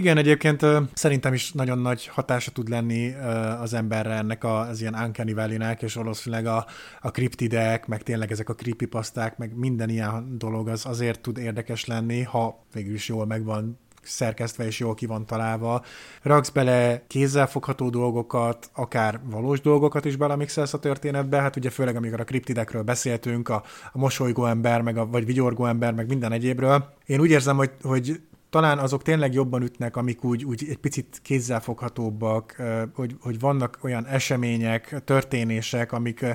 Igen, 0.01 0.17
egyébként 0.17 0.67
szerintem 0.95 1.33
is 1.33 1.53
nagyon 1.53 1.79
nagy 1.79 2.07
hatása 2.07 2.51
tud 2.51 2.69
lenni 2.69 3.15
az 3.61 3.75
emberre 3.75 4.15
ennek 4.15 4.45
az 4.45 4.81
ilyen 4.81 4.95
Uncanny 4.95 5.35
valley 5.35 5.77
és 5.81 5.95
valószínűleg 5.95 6.47
a, 6.47 6.67
a 7.01 7.11
kriptidek, 7.11 7.87
meg 7.87 8.03
tényleg 8.03 8.31
ezek 8.31 8.49
a 8.49 8.55
creepypasták, 8.55 9.39
meg 9.39 9.57
minden 9.57 9.89
ilyen 9.89 10.39
dolog 10.39 10.69
az 10.69 10.87
azért 10.87 11.21
tud 11.21 11.39
érdekes 11.39 11.85
lenni, 11.85 12.23
ha 12.23 12.65
végül 12.73 12.95
is 12.95 13.09
jól 13.09 13.27
megvan 13.27 13.79
szerkesztve 14.03 14.67
és 14.67 14.79
jól 14.79 14.95
ki 14.95 15.07
van 15.07 15.27
találva. 15.27 15.85
Raksz 16.23 16.51
bele 16.51 17.05
kézzelfogható 17.07 17.91
dolgokat, 17.91 18.71
akár 18.73 19.21
valós 19.25 19.61
dolgokat 19.61 20.05
is 20.05 20.17
belemixelsz 20.17 20.75
a 20.75 20.79
történetbe, 20.79 21.41
hát 21.41 21.57
ugye 21.57 21.71
főleg 21.71 21.97
amikor 21.97 22.21
a 22.21 22.25
kriptidekről 22.25 22.83
beszéltünk, 22.83 23.49
a, 23.49 23.63
a 23.93 23.99
mosolygó 23.99 24.47
ember, 24.47 24.83
meg 24.83 24.97
a, 24.97 25.07
vagy 25.07 25.27
vigyorgó 25.27 25.67
ember, 25.67 25.95
meg 25.95 26.09
minden 26.09 26.33
egyébről. 26.33 26.85
Én 27.07 27.21
úgy 27.21 27.31
érzem, 27.31 27.57
hogy, 27.57 27.71
hogy 27.83 28.21
talán 28.51 28.79
azok 28.79 29.03
tényleg 29.03 29.33
jobban 29.33 29.63
ütnek, 29.63 29.97
amik 29.97 30.25
úgy, 30.25 30.45
úgy 30.45 30.67
egy 30.69 30.79
picit 30.79 31.21
kézzelfoghatóbbak, 31.23 32.63
hogy, 32.95 33.17
hogy 33.21 33.41
vannak 33.41 33.79
olyan 33.83 34.07
események, 34.07 35.03
történések, 35.05 35.93
amik, 35.93 36.27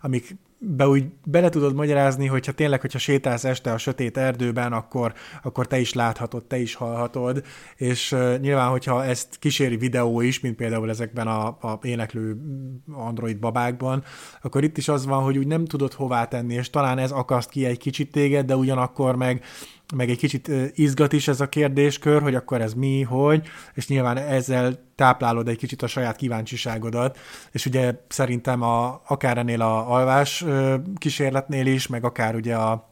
amik 0.00 0.36
be 0.64 0.88
úgy 0.88 1.04
bele 1.24 1.48
tudod 1.48 1.74
magyarázni, 1.74 2.26
hogyha 2.26 2.52
tényleg, 2.52 2.80
hogyha 2.80 2.98
sétálsz 2.98 3.44
este 3.44 3.72
a 3.72 3.78
sötét 3.78 4.16
erdőben, 4.16 4.72
akkor, 4.72 5.12
akkor 5.42 5.66
te 5.66 5.78
is 5.78 5.92
láthatod, 5.92 6.44
te 6.44 6.58
is 6.58 6.74
hallhatod, 6.74 7.44
és 7.76 8.16
nyilván, 8.40 8.70
hogyha 8.70 9.04
ezt 9.04 9.38
kíséri 9.38 9.76
videó 9.76 10.20
is, 10.20 10.40
mint 10.40 10.56
például 10.56 10.90
ezekben 10.90 11.26
a, 11.26 11.46
a 11.46 11.78
éneklő 11.82 12.36
android 12.92 13.38
babákban, 13.38 14.02
akkor 14.42 14.64
itt 14.64 14.76
is 14.78 14.88
az 14.88 15.06
van, 15.06 15.22
hogy 15.22 15.38
úgy 15.38 15.46
nem 15.46 15.64
tudod 15.64 15.92
hová 15.92 16.24
tenni, 16.24 16.54
és 16.54 16.70
talán 16.70 16.98
ez 16.98 17.10
akaszt 17.10 17.50
ki 17.50 17.64
egy 17.64 17.78
kicsit 17.78 18.10
téged, 18.10 18.46
de 18.46 18.56
ugyanakkor 18.56 19.16
meg 19.16 19.44
meg 19.96 20.10
egy 20.10 20.18
kicsit 20.18 20.50
izgat 20.74 21.12
is 21.12 21.28
ez 21.28 21.40
a 21.40 21.48
kérdéskör, 21.48 22.22
hogy 22.22 22.34
akkor 22.34 22.60
ez 22.60 22.74
mi, 22.74 23.02
hogy, 23.02 23.48
és 23.74 23.88
nyilván 23.88 24.16
ezzel 24.16 24.78
táplálod 24.94 25.48
egy 25.48 25.56
kicsit 25.56 25.82
a 25.82 25.86
saját 25.86 26.16
kíváncsiságodat, 26.16 27.18
és 27.50 27.66
ugye 27.66 27.94
szerintem 28.08 28.62
a, 28.62 29.02
akár 29.06 29.38
ennél 29.38 29.60
a 29.60 29.92
alvás 29.92 30.44
kísérletnél 30.98 31.66
is, 31.66 31.86
meg 31.86 32.04
akár 32.04 32.34
ugye 32.34 32.54
a 32.54 32.90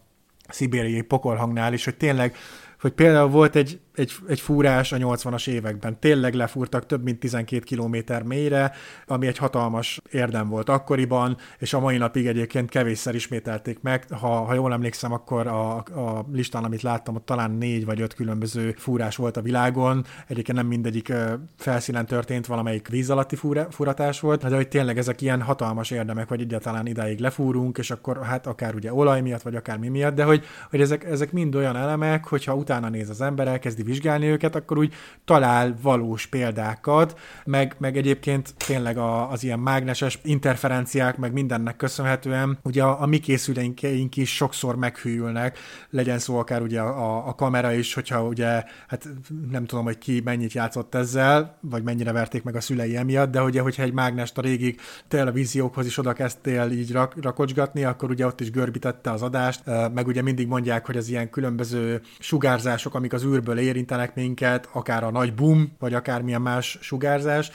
szibériai 0.48 1.02
pokolhangnál 1.02 1.72
is, 1.72 1.84
hogy 1.84 1.96
tényleg 1.96 2.36
hogy 2.80 2.92
például 2.92 3.28
volt 3.28 3.56
egy, 3.56 3.80
egy, 4.00 4.12
egy 4.28 4.40
fúrás 4.40 4.92
a 4.92 4.96
80-as 4.96 5.48
években. 5.48 5.98
Tényleg 5.98 6.34
lefúrtak 6.34 6.86
több 6.86 7.02
mint 7.02 7.18
12 7.18 7.62
kilométer 7.62 8.22
mélyre, 8.22 8.72
ami 9.06 9.26
egy 9.26 9.38
hatalmas 9.38 10.00
érdem 10.10 10.48
volt 10.48 10.68
akkoriban, 10.68 11.36
és 11.58 11.72
a 11.72 11.80
mai 11.80 11.96
napig 11.96 12.26
egyébként 12.26 12.70
kevésszer 12.70 13.14
ismételték 13.14 13.80
meg. 13.82 14.06
Ha, 14.10 14.28
ha 14.28 14.54
jól 14.54 14.72
emlékszem, 14.72 15.12
akkor 15.12 15.46
a, 15.46 15.76
a 15.76 16.26
listán, 16.32 16.64
amit 16.64 16.82
láttam, 16.82 17.14
ott 17.14 17.26
talán 17.26 17.50
négy 17.50 17.84
vagy 17.84 18.00
öt 18.00 18.14
különböző 18.14 18.74
fúrás 18.78 19.16
volt 19.16 19.36
a 19.36 19.42
világon. 19.42 20.04
Egyébként 20.26 20.58
nem 20.58 20.66
mindegyik 20.66 21.12
felszínen 21.56 22.06
történt, 22.06 22.46
valamelyik 22.46 22.88
víz 22.88 23.10
alatti 23.10 23.36
fúra, 23.36 23.66
fúratás 23.70 24.20
volt, 24.20 24.48
de 24.48 24.56
hogy 24.56 24.68
tényleg 24.68 24.98
ezek 24.98 25.20
ilyen 25.20 25.42
hatalmas 25.42 25.90
érdemek, 25.90 26.28
hogy 26.28 26.40
egyáltalán 26.40 26.86
idáig 26.86 27.18
lefúrunk, 27.18 27.78
és 27.78 27.90
akkor 27.90 28.22
hát 28.22 28.46
akár 28.46 28.74
ugye 28.74 28.94
olaj 28.94 29.20
miatt, 29.20 29.42
vagy 29.42 29.54
akár 29.54 29.78
mi 29.78 29.88
miatt, 29.88 30.14
de 30.14 30.24
hogy, 30.24 30.44
hogy 30.70 30.80
ezek, 30.80 31.04
ezek 31.04 31.32
mind 31.32 31.54
olyan 31.54 31.76
elemek, 31.76 32.26
hogyha 32.26 32.54
utána 32.54 32.88
néz 32.88 33.08
az 33.08 33.20
ember, 33.20 33.48
elkezdi 33.48 33.82
vizsgálni 33.90 34.26
őket, 34.26 34.54
akkor 34.54 34.78
úgy 34.78 34.94
talál 35.24 35.76
valós 35.82 36.26
példákat, 36.26 37.18
meg, 37.44 37.76
meg 37.78 37.96
egyébként 37.96 38.54
tényleg 38.66 38.98
a, 38.98 39.30
az 39.30 39.44
ilyen 39.44 39.58
mágneses 39.58 40.18
interferenciák, 40.22 41.16
meg 41.16 41.32
mindennek 41.32 41.76
köszönhetően, 41.76 42.58
ugye 42.62 42.82
a, 42.82 43.02
a 43.02 43.06
mi 43.06 43.18
készülénkeink 43.18 44.16
is 44.16 44.34
sokszor 44.34 44.76
meghűlnek, 44.76 45.58
legyen 45.90 46.18
szó 46.18 46.38
akár 46.38 46.62
ugye 46.62 46.80
a, 46.80 47.28
a 47.28 47.34
kamera 47.34 47.72
is, 47.72 47.94
hogyha 47.94 48.24
ugye, 48.24 48.64
hát 48.88 49.08
nem 49.50 49.64
tudom, 49.64 49.84
hogy 49.84 49.98
ki 49.98 50.20
mennyit 50.24 50.52
játszott 50.52 50.94
ezzel, 50.94 51.58
vagy 51.60 51.82
mennyire 51.82 52.12
verték 52.12 52.42
meg 52.42 52.56
a 52.56 52.60
szülei 52.60 52.96
emiatt, 52.96 53.30
de 53.30 53.42
ugye, 53.42 53.60
hogyha 53.60 53.82
egy 53.82 53.92
mágnest 53.92 54.38
a 54.38 54.40
régi 54.40 54.76
televíziókhoz 55.08 55.86
is 55.86 55.98
oda 55.98 56.12
kezdtél 56.12 56.70
így 56.70 56.92
rak, 56.92 57.14
rakocsgatni, 57.22 57.84
akkor 57.84 58.10
ugye 58.10 58.26
ott 58.26 58.40
is 58.40 58.50
görbítette 58.50 59.10
az 59.10 59.22
adást, 59.22 59.62
meg 59.94 60.06
ugye 60.06 60.22
mindig 60.22 60.46
mondják, 60.46 60.86
hogy 60.86 60.96
az 60.96 61.08
ilyen 61.08 61.30
különböző 61.30 62.00
sugárzások, 62.18 62.94
amik 62.94 63.12
az 63.12 63.24
űrből 63.24 63.58
érintenek 63.80 64.14
minket, 64.14 64.68
akár 64.72 65.04
a 65.04 65.10
nagy 65.10 65.34
boom, 65.34 65.72
vagy 65.78 65.94
akármilyen 65.94 66.42
más 66.42 66.78
sugárzás, 66.80 67.50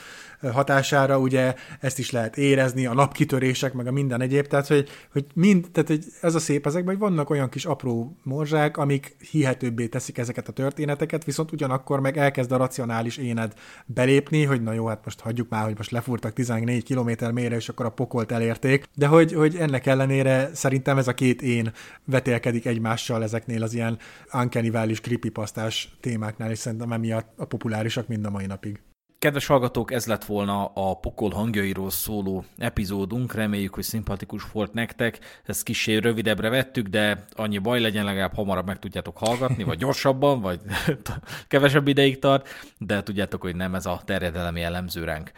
hatására 0.52 1.18
ugye 1.18 1.54
ezt 1.80 1.98
is 1.98 2.10
lehet 2.10 2.36
érezni, 2.36 2.86
a 2.86 2.94
napkitörések, 2.94 3.72
meg 3.72 3.86
a 3.86 3.90
minden 3.90 4.20
egyéb, 4.20 4.46
tehát 4.46 4.66
hogy, 4.66 4.88
hogy 5.12 5.26
mind, 5.34 5.66
tehát 5.72 5.88
hogy 5.88 6.04
ez 6.20 6.34
a 6.34 6.38
szép 6.38 6.66
ezekben, 6.66 6.96
hogy 6.96 7.08
vannak 7.08 7.30
olyan 7.30 7.48
kis 7.48 7.64
apró 7.64 8.16
morzsák, 8.22 8.76
amik 8.76 9.16
hihetőbbé 9.30 9.86
teszik 9.86 10.18
ezeket 10.18 10.48
a 10.48 10.52
történeteket, 10.52 11.24
viszont 11.24 11.52
ugyanakkor 11.52 12.00
meg 12.00 12.16
elkezd 12.16 12.52
a 12.52 12.56
racionális 12.56 13.16
éned 13.16 13.52
belépni, 13.86 14.44
hogy 14.44 14.62
na 14.62 14.72
jó, 14.72 14.86
hát 14.86 15.04
most 15.04 15.20
hagyjuk 15.20 15.48
már, 15.48 15.64
hogy 15.64 15.76
most 15.76 15.90
lefúrtak 15.90 16.32
14 16.32 16.84
km 16.84 17.32
mélyre, 17.32 17.56
és 17.56 17.68
akkor 17.68 17.86
a 17.86 17.90
pokolt 17.90 18.32
elérték, 18.32 18.84
de 18.94 19.06
hogy, 19.06 19.32
hogy 19.32 19.56
ennek 19.56 19.86
ellenére 19.86 20.50
szerintem 20.54 20.98
ez 20.98 21.08
a 21.08 21.14
két 21.14 21.42
én 21.42 21.72
vetélkedik 22.04 22.66
egymással 22.66 23.22
ezeknél 23.22 23.62
az 23.62 23.74
ilyen 23.74 23.98
uncanny 24.32 24.94
creepypastás 25.02 25.96
témáknál, 26.00 26.50
és 26.50 26.58
szerintem 26.58 26.92
emiatt 26.92 27.32
a 27.36 27.44
populárisak 27.44 28.08
mind 28.08 28.24
a 28.24 28.30
mai 28.30 28.46
napig. 28.46 28.80
Kedves 29.26 29.46
hallgatók, 29.46 29.92
ez 29.92 30.06
lett 30.06 30.24
volna 30.24 30.64
a 30.74 30.94
pokol 30.94 31.30
hangjairól 31.30 31.90
szóló 31.90 32.44
epizódunk. 32.58 33.34
Reméljük, 33.34 33.74
hogy 33.74 33.82
szimpatikus 33.82 34.50
volt 34.52 34.72
nektek. 34.72 35.18
Ezt 35.44 35.62
kicsi 35.62 35.98
rövidebbre 35.98 36.48
vettük, 36.48 36.86
de 36.86 37.24
annyi 37.34 37.58
baj 37.58 37.80
legyen, 37.80 38.04
legalább 38.04 38.34
hamarabb 38.34 38.66
meg 38.66 38.78
tudjátok 38.78 39.18
hallgatni, 39.18 39.62
vagy 39.64 39.78
gyorsabban, 39.78 40.40
vagy 40.40 40.60
kevesebb 41.48 41.88
ideig 41.88 42.18
tart, 42.18 42.48
de 42.78 43.02
tudjátok, 43.02 43.42
hogy 43.42 43.56
nem 43.56 43.74
ez 43.74 43.86
a 43.86 44.00
terjedelemi 44.04 44.60
jellemző 44.60 45.04
ránk. 45.04 45.30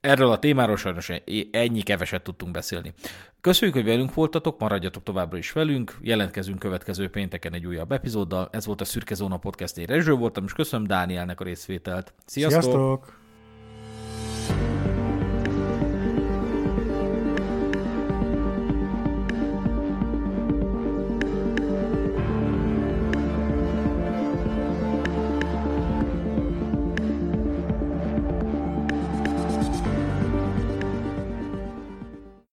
Erről 0.00 0.30
a 0.30 0.38
témáról 0.38 0.76
sajnos 0.76 1.12
ennyi 1.50 1.82
keveset 1.82 2.22
tudtunk 2.22 2.52
beszélni. 2.52 2.92
Köszönjük, 3.40 3.76
hogy 3.76 3.86
velünk 3.86 4.14
voltatok, 4.14 4.58
maradjatok 4.58 5.02
továbbra 5.02 5.38
is 5.38 5.52
velünk, 5.52 5.98
jelentkezünk 6.00 6.58
következő 6.58 7.08
pénteken 7.08 7.54
egy 7.54 7.66
újabb 7.66 7.92
epizóddal. 7.92 8.48
Ez 8.52 8.66
volt 8.66 8.80
a 8.80 8.84
Szürke 8.84 9.14
Zóna 9.14 9.36
Podcast, 9.36 9.78
én 9.78 9.86
Rezső 9.86 10.12
voltam, 10.12 10.44
és 10.44 10.52
köszönöm 10.52 10.86
Dánielnek 10.86 11.40
a 11.40 11.44
részvételt. 11.44 12.14
Sziasztok! 12.24 12.62
Sziasztok! 12.62 13.19